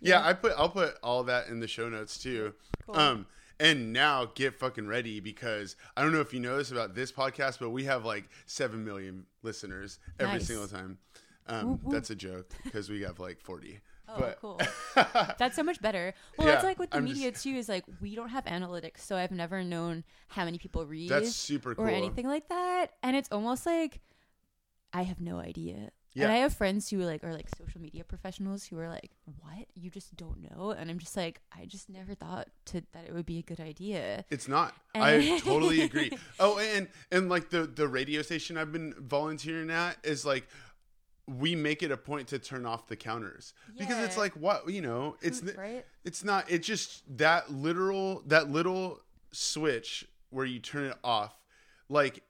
[0.00, 2.52] yeah, I put I'll put all that in the show notes too.
[2.86, 2.96] Cool.
[2.98, 3.26] Um,
[3.62, 7.12] and now get fucking ready because I don't know if you know this about this
[7.12, 10.46] podcast, but we have like seven million listeners every Nice.
[10.48, 10.98] single time.
[11.46, 11.92] Um, Whoop, whoop.
[11.94, 13.80] that's a joke because we have like forty.
[14.08, 14.60] Oh, but cool.
[15.38, 16.12] That's so much better.
[16.36, 17.50] Well, that's like with the I'm just- media too.
[17.56, 21.34] Is like we don't have analytics, so I've never known how many people read that's
[21.34, 21.84] super cool.
[21.86, 22.88] or anything like that.
[23.02, 24.00] And it's almost like
[24.92, 25.90] I have no idea.
[26.14, 26.24] Yeah.
[26.24, 29.10] And I have friends who like are like social media professionals who are like,
[29.40, 29.66] "What?
[29.74, 33.14] You just don't know?" And I'm just like, I just never thought to that it
[33.14, 34.24] would be a good idea.
[34.30, 34.74] It's not.
[34.94, 36.12] And- I totally agree.
[36.38, 40.46] Oh, and and like the the radio station I've been volunteering at is like
[41.26, 44.82] we make it a point to turn off the counters because it's like what you
[44.82, 45.86] know it's right.
[46.04, 48.98] it's not it's just that literal that little
[49.30, 51.38] switch where you turn it off
[51.88, 52.24] like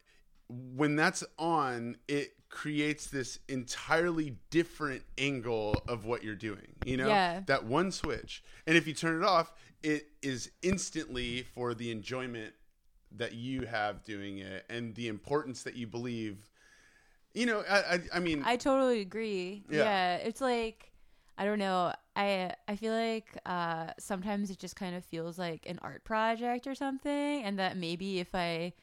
[0.48, 7.08] when that's on it creates this entirely different angle of what you're doing you know
[7.08, 7.40] Yeah.
[7.46, 12.52] that one switch and if you turn it off it is instantly for the enjoyment
[13.10, 16.46] that you have doing it and the importance that you believe
[17.32, 19.64] you know i i, I mean I totally agree.
[19.70, 19.78] Yeah.
[19.84, 20.16] Yeah.
[20.16, 20.92] it's like
[21.38, 21.94] I don't know.
[22.14, 26.66] I I feel like uh, sometimes it just kind of feels like an art project
[26.66, 28.74] or something, and that maybe if I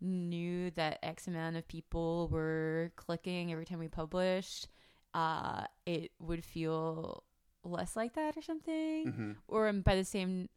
[0.00, 4.68] knew that X amount of people were clicking every time we published,
[5.14, 7.24] uh, it would feel
[7.64, 9.06] less like that or something.
[9.12, 9.36] mhm.
[9.48, 10.48] Or um, by the same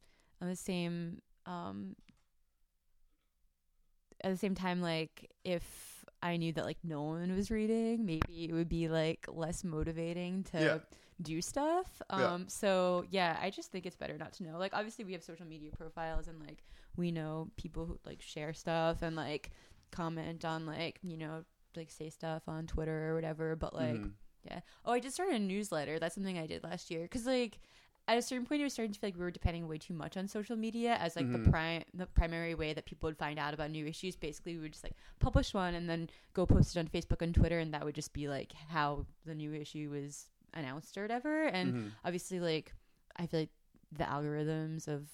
[0.42, 1.96] on the same um
[4.24, 8.46] at the same time like if I knew that like no one was reading, maybe
[8.48, 10.78] it would be like less motivating to Yeah.
[11.22, 12.02] do stuff.
[12.12, 12.34] Yeah.
[12.34, 14.60] Um so yeah, I just think it's better not to know.
[14.60, 16.64] Like obviously we have social media profiles and like
[16.98, 19.52] we know people who like share stuff and like
[19.92, 21.44] comment on like, you know,
[21.76, 24.12] like say stuff on Twitter or whatever, but like Mhm.
[24.46, 24.60] yeah.
[24.86, 26.00] Oh, I just started a newsletter.
[26.00, 27.08] That's something I did last year.
[27.08, 27.60] Cause like
[28.08, 29.94] at a certain point, it was starting to feel like we were depending way too
[29.94, 31.44] much on social media as like Mhm.
[31.46, 34.16] the prime, the primary way that people would find out about new issues.
[34.16, 37.34] Basically, we would just like publish one and then go post it on Facebook and
[37.34, 41.46] Twitter, and that would just be like how the new issue was announced or whatever.
[41.46, 41.92] And Mhm.
[42.04, 42.74] obviously, like
[43.18, 43.52] I feel like
[43.92, 45.08] the algorithms of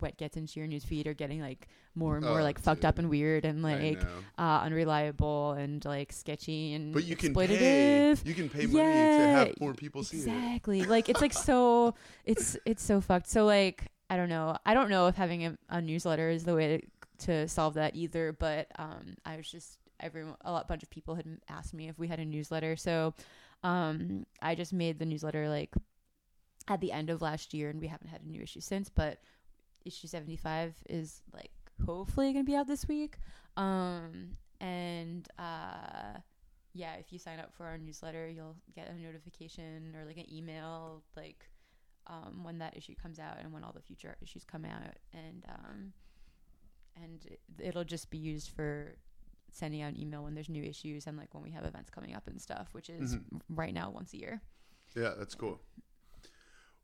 [0.00, 2.98] what gets into your newsfeed are getting like more and more Oh, like fucked up
[2.98, 4.00] and weird and like
[4.38, 7.58] uh, unreliable and like sketchy and But you can exploitative.
[7.58, 8.16] pay.
[8.24, 10.20] You can pay money to have more people see it.
[10.20, 10.82] exactly.
[10.84, 13.28] Like it's like so it's it's so fucked.
[13.28, 14.56] So like I don't know.
[14.66, 16.78] I don't know if having a, a newsletter is the way
[17.18, 18.32] to, to solve that either.
[18.32, 21.98] But um, I was just everyone a lot bunch of people had asked me if
[21.98, 22.76] we had a newsletter.
[22.76, 23.14] So
[23.62, 25.70] um, I just made the newsletter like
[26.68, 28.88] at the end of last year, and we haven't had a new issue since.
[28.88, 29.20] But
[29.84, 31.50] issue seventy five is like
[31.84, 33.18] hopefully gonna be out this week.
[33.56, 36.18] Um, and uh
[36.76, 40.26] yeah, if you sign up for our newsletter, you'll get a notification or like an
[40.32, 41.48] email like
[42.08, 45.44] um, when that issue comes out and when all the future issues come out, and
[45.48, 45.92] um,
[47.02, 48.96] and it- it'll just be used for
[49.52, 52.12] sending out an email when there's new issues and like when we have events coming
[52.12, 53.40] up and stuff, which is Mhm.
[53.48, 54.42] right now once a year.
[54.96, 55.60] Yeah, that's cool.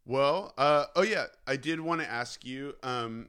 [0.06, 3.28] Well, uh, oh yeah, I did want to ask you: um,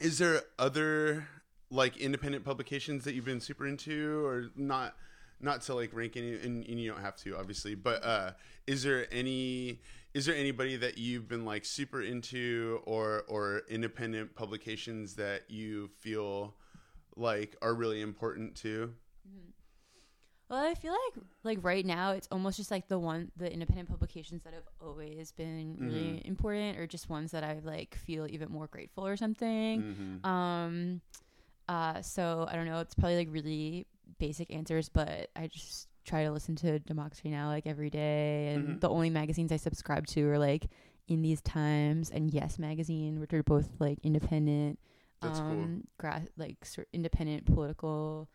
[0.00, 1.28] Is there other
[1.70, 4.94] like independent publications that you've been super into, or not?
[5.38, 7.74] Not to like rank any, and, and you don't have to, obviously.
[7.74, 8.32] But uh,
[8.66, 9.80] is there any?
[10.14, 15.90] Is there anybody that you've been like super into, or or independent publications that you
[16.00, 16.54] feel
[17.16, 18.94] like are really important to?
[20.48, 23.88] Well, I feel like like right now it's almost just like the one the independent
[23.88, 28.50] publications that have always been really important or just ones that I like feel even
[28.50, 30.20] more grateful or something.
[30.22, 30.26] Mhm.
[30.28, 31.00] Um
[31.68, 33.86] uh so I don't know, it's probably like really
[34.18, 38.68] basic answers, but I just try to listen to Democracy Now like every day and
[38.76, 38.80] Mhm.
[38.80, 40.68] the only magazines I subscribe to are like
[41.08, 44.78] In These Times and Yes magazine, which are both like independent
[45.22, 45.50] That's cool.
[45.50, 48.28] um gra- like sort independent political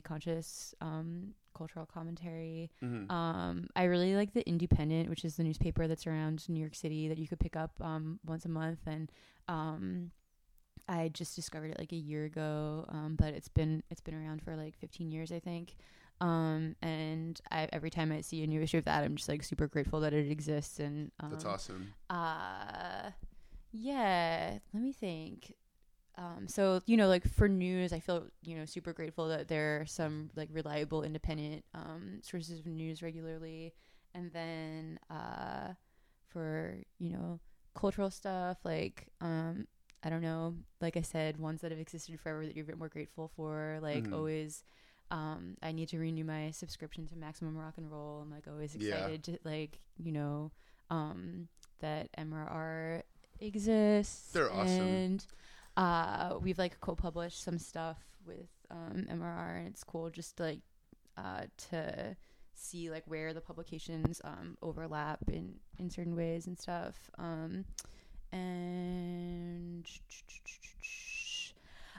[0.00, 3.10] conscious um cultural commentary Mhm.
[3.10, 7.08] um i really like the independent which is the newspaper that's around new york city
[7.08, 9.12] that you could pick up um once a month and
[9.48, 10.10] um
[10.88, 14.42] i just discovered it like a year ago um but it's been it's been around
[14.42, 15.74] for like 15 years i think
[16.20, 19.42] um and I, every time i see a new issue of that i'm just like
[19.44, 21.92] super grateful that it exists and um, That's awesome.
[22.10, 23.10] uh,
[23.72, 24.58] yeah.
[24.74, 25.54] Let me think.
[26.18, 29.80] Um, so you know, like for news, I feel you know super grateful that there
[29.80, 33.72] are some like reliable, independent um, sources of news regularly,
[34.14, 35.72] and then uh,
[36.28, 37.40] for you know
[37.74, 39.66] cultural stuff like um,
[40.04, 42.78] I don't know, like I said, ones that have existed forever that you're a bit
[42.78, 43.78] more grateful for.
[43.80, 44.12] Like Mhm.
[44.12, 44.64] always,
[45.10, 48.20] um, I need to renew my subscription to Maximum Rock and Roll.
[48.20, 48.96] I'm like always Yeah.
[48.96, 50.50] excited to like you know
[50.90, 51.48] um,
[51.80, 53.02] that MRR
[53.40, 54.32] exists.
[54.32, 54.86] They're awesome.
[54.86, 55.26] And
[55.76, 60.60] uh, we've like co-published some stuff with um, MRR, and it's cool just like
[61.16, 62.16] uh, to
[62.54, 67.10] see like where the publications um, overlap in in certain ways and stuff.
[67.18, 67.64] Um,
[68.32, 69.86] and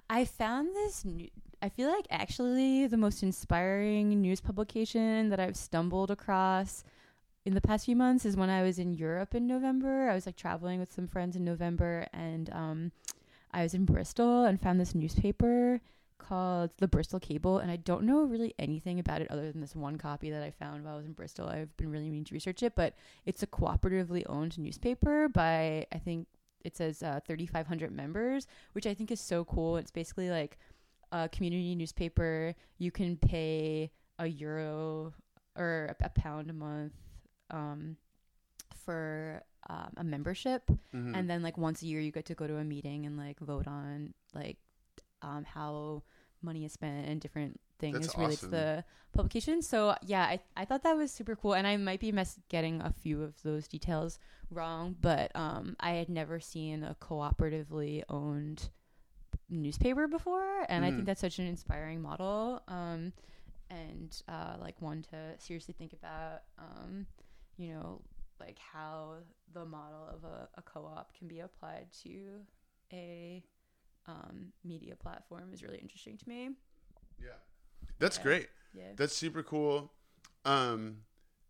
[0.09, 1.05] I found this.
[1.05, 1.29] New-
[1.61, 6.83] I feel like actually the most inspiring news publication that I've stumbled across
[7.45, 10.09] in the past few months is when I was in Europe in November.
[10.09, 12.91] I was like traveling with some friends in November, and um,
[13.53, 15.80] I was in Bristol and found this newspaper
[16.17, 19.75] called the Bristol Cable, and I don't know really anything about it other than this
[19.75, 21.47] one copy that I found while I was in Bristol.
[21.47, 25.97] I've been really meaning to research it, but it's a cooperatively owned newspaper by I
[25.97, 26.27] think
[26.63, 29.77] it says uh, 3,500 members, which I think is so cool.
[29.77, 30.57] It's basically like
[31.11, 32.55] a community newspaper.
[32.77, 35.13] You can pay a euro
[35.57, 36.93] or a, pound a month
[37.51, 37.97] um,
[38.85, 41.15] for um, a membership, Mhm.
[41.15, 43.40] and then like once a year you get to go to a meeting and like
[43.40, 44.57] vote on like
[45.22, 46.03] um, how
[46.41, 48.49] money is spent and different things That's related awesome.
[48.49, 49.61] to the publication.
[49.61, 52.81] So yeah, I I thought that was super cool, and I might be mess- getting
[52.81, 54.19] a few of those details
[54.52, 58.69] wrong, but um, I had never seen a cooperatively owned
[59.49, 60.95] newspaper before, and I Mhm.
[60.95, 62.61] think that's such an inspiring model.
[62.68, 63.14] Um,
[63.69, 66.44] and uh, like one to seriously think about.
[66.60, 67.07] Um,
[67.57, 68.02] you know,
[68.39, 69.15] like how
[69.53, 72.41] the model of a, a co-op can be applied to
[72.91, 73.43] a
[74.07, 76.49] um, media platform is really interesting to me.
[77.22, 77.30] yeah,
[77.99, 78.23] that's Yeah.
[78.23, 78.47] great.
[78.73, 78.84] Yeah.
[78.95, 79.91] That's super cool.
[80.45, 80.97] Um,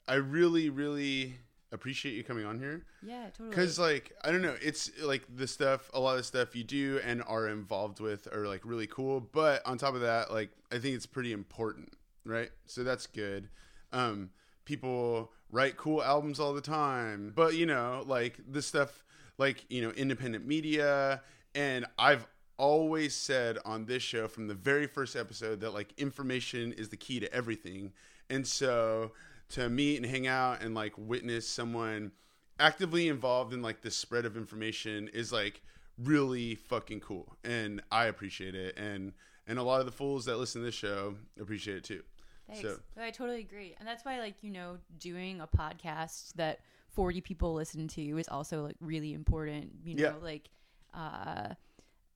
[0.08, 1.36] I really, really
[1.72, 3.50] appreciate you coming on here Yeah, totally.
[3.50, 7.00] because, like, I don't know, it's like the stuff, a lot of stuff you do
[7.04, 9.20] and are involved with are like really cool.
[9.20, 11.94] But on top of that, like, I think it's pretty important,
[12.26, 12.52] right?
[12.66, 13.50] So that's good.
[13.92, 14.30] Um,
[14.66, 19.04] people write cool albums all the time, but you know, like this stuff,
[19.38, 21.22] like you know, independent media,
[21.56, 22.28] and I've
[22.58, 26.98] always said on this show from the very first episode that like information is the
[26.98, 27.92] key to everything.
[28.30, 29.12] And so
[29.50, 32.12] to meet and hang out and like witness someone
[32.60, 35.62] actively involved in like the spread of information is like
[35.98, 37.36] really fucking cool.
[37.44, 38.78] And I appreciate it.
[38.78, 39.14] And
[39.48, 42.04] and a lot of the fools that listen to this show appreciate it too.
[42.48, 42.62] Thanks.
[42.62, 46.60] So- I totally agree, and that's why, like, you know, doing a podcast that
[46.90, 49.72] forty people listen to is also like really important.
[49.84, 50.16] You know, Yeah.
[50.22, 50.50] like,
[50.94, 51.56] uh,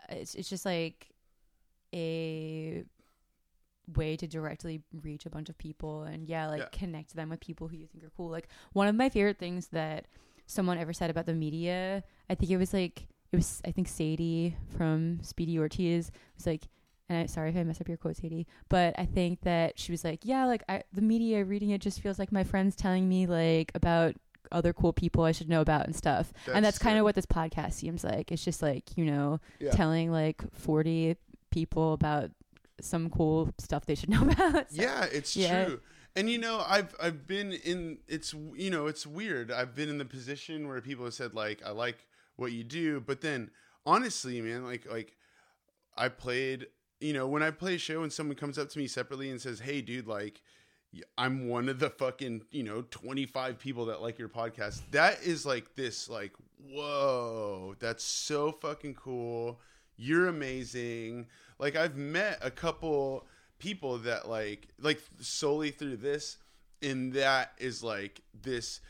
[0.09, 1.09] it's it's just like
[1.93, 2.83] a
[3.95, 6.67] way to directly reach a bunch of people and yeah like Yeah.
[6.73, 9.69] connect them with people who you think are cool like one of my favorite things
[9.69, 10.07] that
[10.45, 13.87] someone ever said about the media i think it was like it was i think
[13.87, 16.67] sadie from speedy ortiz was like
[17.09, 19.91] and I, sorry if I mess up your quote, Sadie, but I think that she
[19.91, 23.07] was like, yeah, like I, the media reading it just feels like my friends telling
[23.07, 24.15] me like about
[24.51, 26.31] other cool people I should know about and stuff.
[26.45, 28.31] and That's that's kind of what this podcast seems like.
[28.31, 29.71] It's just like, you know, Yeah.
[29.71, 31.15] telling like 40
[31.51, 32.31] people about
[32.79, 34.69] some cool stuff they should know about.
[34.71, 35.65] So- Yeah, it's Yeah.
[35.65, 35.79] true.
[36.15, 39.51] And you know, I've I've been in it's you know, it's weird.
[39.51, 42.07] I've been in the position where people have said like I like
[42.37, 43.51] what you do, but then
[43.85, 45.15] honestly, man, like like
[45.95, 46.67] I played,
[46.99, 49.41] you know, when I play a show and someone comes up to me separately and
[49.41, 50.41] says, "Hey dude, like
[51.17, 55.45] I'm one of the fucking, you know, 25 people that like your podcast." That is
[55.45, 59.59] like this like, "Whoa, that's so fucking cool.
[59.95, 61.27] You're amazing."
[61.59, 63.25] Like I've met a couple
[63.59, 66.37] people that like like solely through this
[66.81, 68.81] and that is like this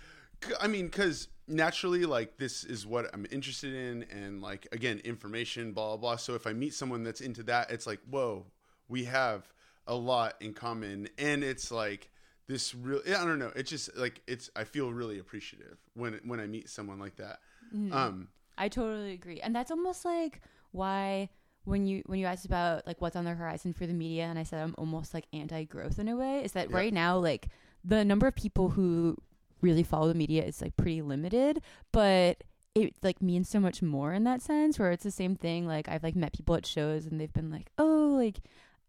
[0.60, 5.72] I mean because naturally like this is what i'm interested in and like again information
[5.72, 8.46] blah blah blah so if i meet someone that's into that it's like whoa
[8.90, 9.48] we have
[9.88, 12.10] a lot in common and it's like
[12.48, 16.40] this real i don't know it's just like it's i feel really appreciative when when
[16.40, 17.40] i meet someone like that
[17.76, 17.92] Mhm.
[17.94, 18.28] um
[18.60, 19.40] I totally agree.
[19.40, 20.42] And that's almost like
[20.72, 21.30] why
[21.66, 24.40] when you when you asked about like what's on the horizon for the media and
[24.40, 26.76] I said I'm almost like anti-growth in a way is that Yeah.
[26.78, 27.50] right now like
[27.84, 29.16] the number of people who
[29.62, 31.62] really follow the media is like pretty limited,
[31.92, 32.44] but
[32.76, 35.90] it like means so much more in that sense where it's the same thing like
[35.90, 38.40] I've like met people at shows and they've been like, "Oh, like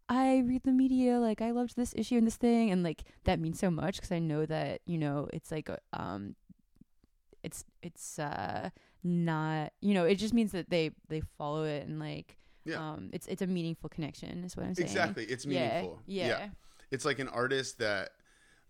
[0.07, 3.39] I read the media, like I loved this issue and this thing," and like that
[3.39, 6.35] means so much because I know that you know it's like um,
[7.43, 8.69] it's it's uh
[9.03, 12.77] not you know it just means that they they follow it and like Yeah.
[12.77, 14.87] Um, it's it's a meaningful connection, is what I'm saying.
[14.87, 15.23] Exactly.
[15.25, 16.01] It's meaningful.
[16.05, 16.45] Yeah, meaningful.
[16.45, 16.49] Yeah.
[16.91, 18.09] It's like an artist that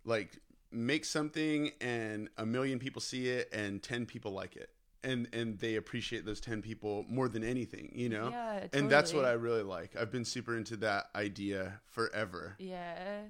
[0.06, 0.38] like
[0.72, 4.70] makes something and a million people see it and 10 people like it.
[5.02, 8.30] And and they appreciate those 10 people more than anything, you know?
[8.32, 8.82] Yeah, totally.
[8.82, 9.96] And that's what I really like.
[9.96, 12.56] I've been super into that idea forever.
[12.60, 13.22] Yeah.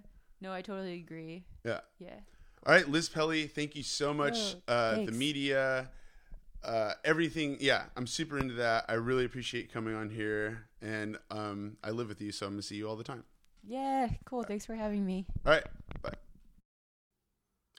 [0.41, 1.43] No, I totally agree.
[1.63, 1.81] Yeah.
[1.99, 2.15] Yeah.
[2.65, 4.55] All right, Liz Pelly, thank you so much.
[4.67, 5.89] Oh, uh, the media,
[6.63, 7.57] uh, everything.
[7.59, 8.85] Yeah, I'm super into that.
[8.89, 12.61] I really appreciate coming on here, and um, I live with you, so I'm gonna
[12.61, 13.23] see you all the time.
[13.65, 14.09] Yeah.
[14.25, 14.43] Cool.
[14.43, 15.25] Thanks for having me.
[15.45, 15.63] All right.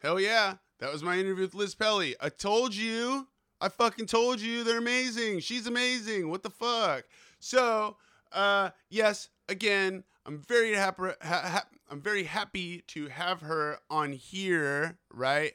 [0.01, 2.16] Hell yeah, that was my interview with Liz Pelly.
[2.22, 3.28] I told you,
[3.60, 5.40] I fucking told you, they're amazing.
[5.40, 6.31] She's amazing.
[6.31, 7.05] What the fuck?
[7.39, 7.98] So,
[8.32, 11.02] uh, yes, again, I'm very happy.
[11.02, 14.97] Ha- ha- I'm very happy to have her on here.
[15.12, 15.52] Right,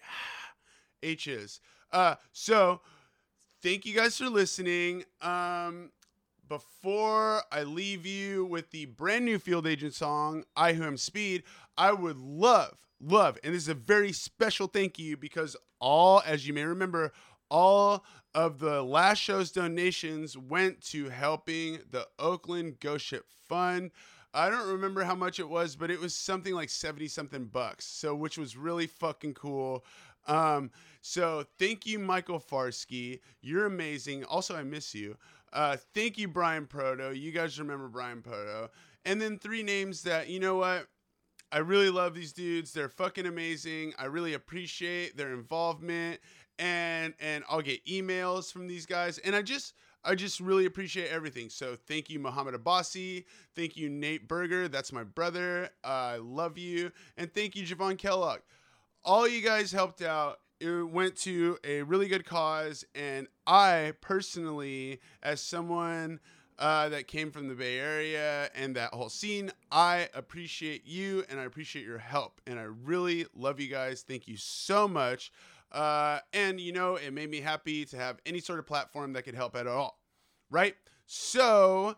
[1.01, 1.59] H's.
[1.91, 2.81] Uh, so
[3.63, 5.05] thank you guys for listening.
[5.21, 5.89] Um,
[6.47, 11.41] before I leave you with the brand new Field Agent song, I Who Am Speed,
[11.77, 16.47] I would love, love, and this is a very special thank you because all, as
[16.47, 17.11] you may remember,
[17.49, 18.03] all
[18.33, 23.91] of the last show's donations went to helping the Oakland Ghost Ship Fund.
[24.33, 27.85] I don't remember how much it was, but it was something like 70 something bucks.
[27.85, 29.85] So, which was really fucking cool.
[30.27, 30.71] Um,
[31.01, 33.19] so thank you, Michael Farsky.
[33.41, 34.25] You're amazing.
[34.25, 35.17] Also, I miss you.
[35.53, 37.11] Uh, thank you, Bryan Proteau.
[37.11, 38.69] You guys remember Bryan Proteau.
[39.05, 40.87] And then three names that, you know what?
[41.51, 42.73] I really love these dudes.
[42.73, 43.93] They're fucking amazing.
[43.97, 46.19] I really appreciate their involvement
[46.59, 49.73] and and I'll get emails from these guys and I just
[50.03, 51.49] I just really appreciate everything.
[51.49, 55.69] So thank you Mohammed Abbasi, thank you Nate Burger, that's my brother.
[55.83, 58.39] I love you and thank you Javon Kellogg.
[59.03, 60.39] All you guys helped out.
[60.59, 66.19] It went to a really good cause and I personally as someone
[66.57, 69.51] uh, that came from the Bay Area and that whole scene.
[69.71, 72.41] I appreciate you and I appreciate your help.
[72.47, 74.03] And I really love you guys.
[74.07, 75.31] Thank you so much.
[75.71, 79.23] Uh, and, you know, it made me happy to have any sort of platform that
[79.23, 79.99] could help at all.
[80.49, 80.75] Right?
[81.05, 81.95] So,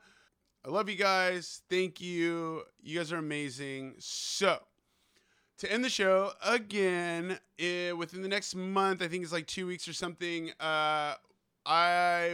[0.66, 1.62] I love you guys.
[1.70, 2.64] Thank you.
[2.82, 3.96] You guys are amazing.
[4.00, 4.60] So,
[5.60, 9.66] to end the show again eh, within the next month i think it's like two
[9.66, 11.16] weeks or something uh,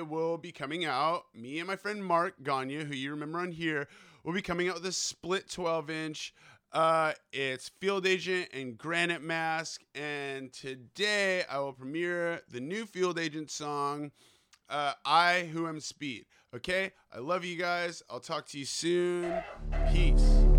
[0.03, 1.25] will be coming out.
[1.33, 3.87] Me and my friend mark gagne who you remember on here
[4.23, 6.33] will be coming out with a split 12 inch
[6.73, 9.81] uh, it's field agent and granite mask.
[9.95, 14.11] And today i will premiere the new field agent song
[14.69, 16.25] uh, i who am speed.
[16.55, 16.91] Okay?
[17.11, 18.03] I love you guys.
[18.09, 19.41] I'll talk to you soon.
[19.91, 20.52] Peace